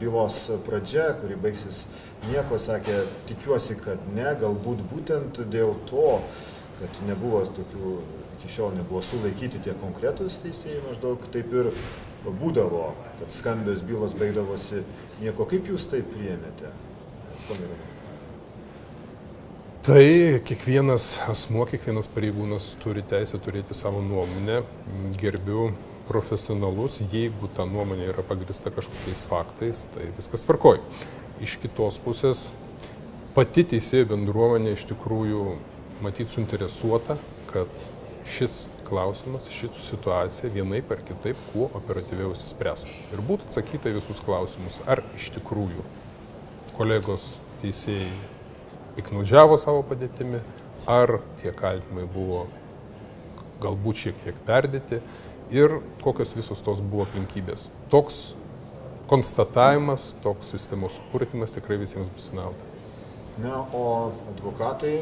bylos 0.00 0.38
pradžia, 0.64 1.10
kuri 1.18 1.36
baigsis 1.42 1.82
nieko, 2.28 2.56
sakė, 2.62 3.02
tikiuosi, 3.28 3.76
kad 3.82 4.06
ne, 4.14 4.30
galbūt 4.40 4.86
būtent 4.94 5.42
dėl 5.52 5.74
to, 5.90 6.06
kad 6.80 7.02
nebuvo 7.08 7.44
tokių, 7.58 7.94
iki 8.38 8.50
šiol 8.56 8.74
nebuvo 8.78 9.02
sulaikyti 9.04 9.60
tie 9.64 9.76
konkretūs 9.82 10.40
teisėjai, 10.44 10.80
maždaug 10.88 11.28
taip 11.34 11.52
ir 11.52 11.70
būdavo, 12.24 12.90
kad 13.20 13.36
skambios 13.36 13.84
bylos 13.86 14.16
baigdavosi 14.16 14.82
nieko. 15.20 15.46
Kaip 15.48 15.68
jūs 15.70 15.86
tai 15.92 16.02
priėmėte? 16.06 16.72
Pamirėjau. 17.48 17.86
Tai 19.80 20.02
kiekvienas 20.44 21.14
asmuo, 21.32 21.64
kiekvienas 21.68 22.08
pareigūnas 22.12 22.74
turi 22.82 23.00
teisę 23.00 23.38
turėti 23.40 23.72
savo 23.76 24.02
nuomonę. 24.04 24.58
Gerbiu 25.20 25.70
profesionalus, 26.10 26.98
jeigu 27.12 27.48
ta 27.56 27.64
nuomonė 27.64 28.10
yra 28.10 28.24
pagrista 28.26 28.72
kažkokiais 28.74 29.22
faktais, 29.30 29.86
tai 29.94 30.10
viskas 30.18 30.44
tvarkoj. 30.44 30.82
Iš 31.40 31.56
kitos 31.62 31.96
pusės, 32.04 32.50
pati 33.32 33.64
teisėjų 33.72 34.10
bendruomenė 34.12 34.74
iš 34.76 34.84
tikrųjų 34.90 35.44
matyt 36.04 36.32
suinteresuota, 36.32 37.16
kad 37.50 37.68
šis 38.30 38.66
klausimas, 38.88 39.48
ši 39.50 39.70
situacija 39.74 40.50
vienaip 40.54 40.90
ar 40.92 41.02
kitaip 41.06 41.38
kuo 41.52 41.68
operatyviau 41.78 42.32
įsispręstų. 42.34 42.92
Ir 43.14 43.22
būtų 43.26 43.48
atsakyta 43.48 43.92
visus 43.94 44.20
klausimus, 44.24 44.80
ar 44.90 45.02
iš 45.18 45.30
tikrųjų 45.36 45.84
kolegos 46.78 47.34
teisėjai 47.62 48.10
piknaudžiavo 48.96 49.58
savo 49.60 49.82
padėtimi, 49.86 50.42
ar 50.90 51.18
tie 51.42 51.52
kaltimai 51.54 52.06
buvo 52.10 52.46
galbūt 53.62 54.04
šiek 54.04 54.20
tiek 54.24 54.38
perdėti 54.46 55.00
ir 55.54 55.80
kokios 56.02 56.34
visos 56.36 56.62
tos 56.64 56.82
buvo 56.82 57.06
aplinkybės. 57.06 57.68
Toks 57.92 58.20
konstatavimas, 59.10 60.12
toks 60.24 60.52
sistemos 60.54 60.98
supurtimas 60.98 61.54
tikrai 61.56 61.80
visiems 61.80 62.10
bus 62.14 62.30
nauda. 62.36 62.68
Na, 63.40 63.62
o 63.74 64.12
advokatai 64.30 64.98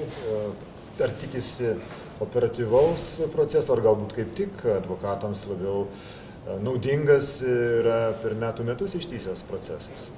ar 1.04 1.12
tikisi 1.20 1.74
operatyvaus 2.22 3.10
proceso, 3.32 3.72
ar 3.74 3.82
galbūt 3.84 4.14
kaip 4.16 4.32
tik 4.38 4.62
advokatams 4.78 5.44
labiau 5.50 5.84
e, 5.86 6.56
naudingas 6.64 7.38
yra 7.46 8.00
per 8.22 8.34
metų 8.38 8.66
metus 8.66 8.96
ištysęs 8.98 9.44
procesas? 9.48 10.08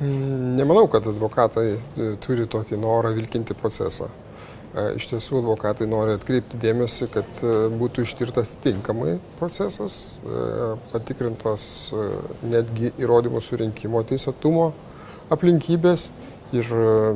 Mm, 0.00 0.54
nemanau, 0.58 0.86
kad 0.90 1.06
advokatai 1.10 1.66
e, 1.74 2.12
turi 2.22 2.46
tokį 2.50 2.78
norą 2.82 3.14
vilkinti 3.16 3.56
procesą. 3.58 4.10
E, 4.74 4.86
iš 4.98 5.08
tiesų, 5.10 5.40
advokatai 5.42 5.88
nori 5.90 6.14
atkreipti 6.18 6.58
dėmesį, 6.62 7.10
kad 7.14 7.42
būtų 7.78 8.06
ištirtas 8.06 8.56
tinkamai 8.62 9.18
procesas, 9.38 10.18
patikrintos 10.92 11.66
netgi 12.42 12.94
įrodymų 13.02 13.42
surinkimo 13.42 14.02
teisėtumo 14.06 14.72
aplinkybės 15.34 16.10
Ir 16.54 16.68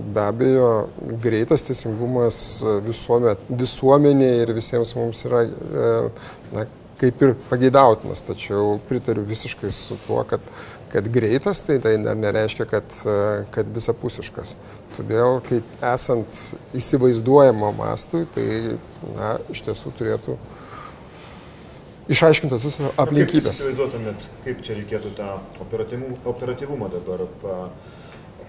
be 0.03 0.22
abejo, 0.24 0.89
greitas 1.22 1.62
teisingumas 1.68 2.39
visuomet, 2.82 3.45
visuomeniai 3.61 4.41
ir 4.43 4.51
visiems 4.57 4.97
mums 4.99 5.22
yra 5.28 5.45
e, 5.47 5.93
na, 6.57 6.64
kaip 6.99 7.22
ir 7.22 7.34
pageidautinas, 7.51 8.24
tačiau 8.26 8.78
pritariu 8.89 9.22
visiškai 9.28 9.70
su 9.74 9.97
tuo, 10.07 10.24
kad, 10.26 10.43
kad 10.91 11.07
greitas 11.14 11.61
tai, 11.62 11.78
tai 11.82 11.95
dar 12.03 12.18
nereiškia, 12.18 12.66
kad, 12.66 12.97
e, 13.07 13.18
kad 13.55 13.70
visapusiškas. 13.74 14.57
Todėl, 14.97 15.39
kai 15.47 15.61
esant 15.93 16.43
įsivaizduojamo 16.78 17.70
mastui, 17.78 18.24
tai 18.34 18.49
na, 19.14 19.36
iš 19.55 19.62
tiesų 19.68 19.95
turėtų 20.01 20.34
išaiškintas 22.11 22.66
visas 22.66 22.99
aplinkybės. 22.99 23.53
Kaip 23.53 23.55
įsivaizduotumėt, 23.55 24.28
kaip 24.49 24.66
čia 24.66 24.80
reikėtų 24.80 25.14
tą 25.18 25.30
operatyvumą 26.32 26.91
dabar 26.97 27.26
pa, 27.43 27.62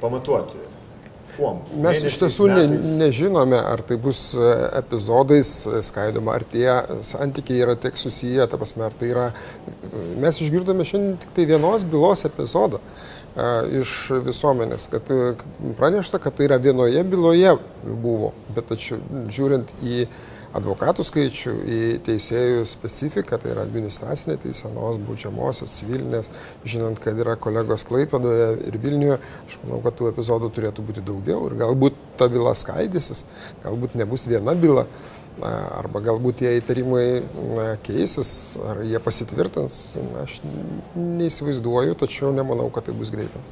pamatuoti? 0.01 0.68
Kuom? 1.39 1.59
Mes 1.83 2.01
iš 2.05 2.17
tiesų 2.19 2.47
ne, 2.51 2.63
nežinome, 2.99 3.59
ar 3.59 3.83
tai 3.87 3.97
bus 4.01 4.33
e, 4.35 4.47
epizodais 4.79 5.51
e, 5.65 5.81
skaidoma, 5.85 6.35
ar 6.35 6.45
tie 6.47 6.67
santykiai 7.07 7.63
yra 7.63 7.75
tiek 7.79 7.97
susiję, 7.99 8.47
ta 8.49 8.59
prasme, 8.59 8.85
ar 8.89 8.97
tai 8.99 9.13
yra... 9.13 9.27
Mes 10.19 10.41
išgirdome 10.43 10.87
šiandien 10.87 11.19
tik 11.21 11.31
tai 11.37 11.47
vienos 11.49 11.85
bylos 11.87 12.25
epizodą 12.27 12.81
e, 12.81 13.81
iš 13.81 13.95
visuomenės, 14.27 14.89
kad 14.91 15.13
pranešta, 15.79 16.19
kad 16.23 16.35
tai 16.35 16.49
yra 16.49 16.59
vienoje 16.61 17.05
byloje 17.07 17.55
buvo, 17.87 18.33
bet 18.55 18.67
tačiau 18.73 18.99
žiūrint 19.31 19.71
į 19.79 20.03
advokatų 20.57 21.05
skaičių, 21.05 21.53
į 21.59 21.79
teisėjų 22.07 22.63
specifiką, 22.69 23.37
tai 23.41 23.53
yra 23.53 23.65
administracinė 23.67 24.39
teisenos, 24.41 24.97
būdžiamosios, 25.05 25.75
civilinės, 25.77 26.31
žinant, 26.65 27.01
kad 27.03 27.19
yra 27.21 27.37
kolegos 27.39 27.85
Klaipėdoje 27.89 28.49
ir 28.69 28.79
Vilniuje, 28.81 29.19
aš 29.45 29.59
manau, 29.63 29.81
kad 29.85 29.99
tų 29.99 30.09
epizodų 30.13 30.51
turėtų 30.55 30.85
būti 30.89 31.05
daugiau 31.05 31.45
ir 31.49 31.57
galbūt 31.59 32.01
ta 32.19 32.29
byla 32.31 32.55
skaidysis, 32.57 33.25
galbūt 33.63 33.95
nebus 33.99 34.27
viena 34.31 34.57
byla, 34.57 34.87
arba 35.43 36.01
galbūt 36.03 36.41
tie 36.41 36.57
įtarimai 36.59 37.05
keisis, 37.85 38.57
ar 38.65 38.83
jie 38.87 38.99
pasitvirtins, 39.03 39.79
aš 40.25 40.41
neįsivaizduoju, 40.97 41.97
tačiau 41.99 42.33
nemanau, 42.35 42.69
kad 42.73 42.89
tai 42.89 42.97
bus 42.97 43.13
greitai. 43.13 43.43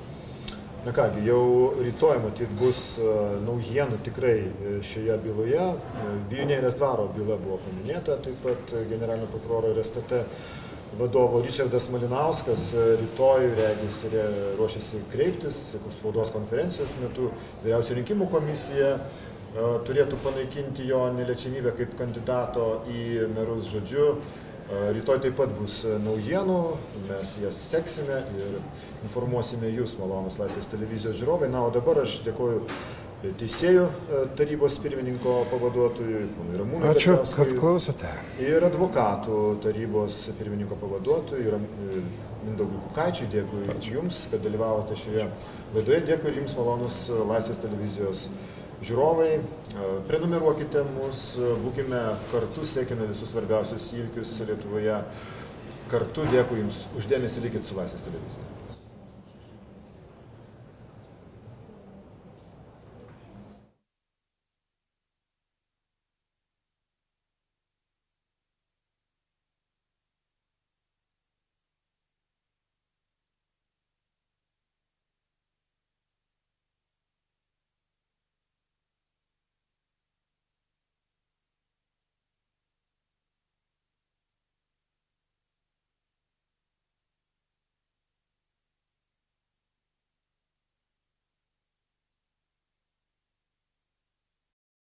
Na 0.87 0.93
kągi, 0.93 1.25
jau 1.25 1.73
rytoj 1.83 2.19
matyt 2.23 2.51
bus 2.55 2.77
e, 2.95 3.07
naujienų 3.43 3.97
tikrai 4.05 4.37
e, 4.39 4.75
šioje 4.87 5.17
byloje. 5.25 5.65
E, 5.75 6.11
Vilnėrės 6.31 6.77
dvaro 6.79 7.09
byla 7.11 7.35
buvo 7.41 7.57
paminėta, 7.65 8.15
taip 8.23 8.39
pat 8.39 8.71
generalinio 8.87 9.27
prokuroro 9.33 9.73
ir 9.73 9.81
STT 9.83 10.21
vadovo 11.01 11.41
Richardas 11.43 11.89
Malinauskas 11.91 12.69
rytoj, 13.01 13.49
regis, 13.59 13.99
ruošiasi 14.55 15.03
kreiptis 15.11 15.59
spaudos 15.97 16.31
konferencijos 16.31 16.95
metu. 17.01 17.33
Vyriausių 17.65 17.99
rinkimų 17.99 18.31
komisija 18.31 18.95
turėtų 19.89 20.21
panaikinti 20.23 20.87
jo 20.87 21.03
neliečiamybę 21.19 21.75
kaip 21.81 21.99
kandidato 21.99 22.77
į 22.87 23.27
merus 23.35 23.67
žodžiu. 23.73 24.13
Rytoj 24.67 25.21
taip 25.23 25.37
pat 25.39 25.51
bus 25.55 25.79
naujienų, 26.03 26.59
mes 27.07 27.29
jas 27.39 27.59
seksime 27.69 28.17
ir 28.35 28.57
informuosime 29.07 29.69
jūs, 29.71 29.93
malonus 29.95 30.35
Laisvės 30.41 30.67
televizijos 30.67 31.15
žiūrovai. 31.21 31.47
Na, 31.53 31.61
o 31.63 31.71
dabar 31.71 32.01
aš 32.01 32.17
dėkoju 32.25 32.65
teisėjų 33.39 33.85
tarybos 34.37 34.75
pirmininko 34.83 35.37
pavaduotojui, 35.53 36.25
ponui 36.35 36.59
Ramūnui. 36.59 36.91
Ačiū, 36.91 37.15
kad 37.37 37.53
klausote. 37.55 38.11
Ir 38.43 38.67
advokatų 38.67 39.39
tarybos 39.63 40.25
pirmininko 40.37 40.75
pavaduotojui, 40.83 41.63
Mindaugui 42.47 42.83
Kukaičiui, 42.89 43.31
dėkui 43.31 43.63
Jums, 43.87 44.25
kad 44.31 44.43
dalyvavote 44.43 44.99
šioje 44.99 45.29
laidoje, 45.75 46.03
dėkui 46.11 46.29
ir 46.33 46.41
Jums 46.43 46.59
malonus 46.59 46.99
Laisvės 47.31 47.63
televizijos 47.63 48.27
žiūrovai, 48.85 49.31
prenumeruokite 50.09 50.83
mus, 50.93 51.23
būkime 51.63 52.03
kartu, 52.31 52.65
siekime 52.67 53.09
visus 53.09 53.33
svarbiausius 53.33 53.89
įvykius 53.97 54.37
Lietuvoje. 54.49 55.01
Kartu 55.87 56.25
dėkui 56.27 56.59
Jums 56.59 56.83
uždėmesi, 56.99 57.41
likit 57.45 57.63
su 57.63 57.77
Laisvės 57.77 58.03
televizija. 58.03 58.56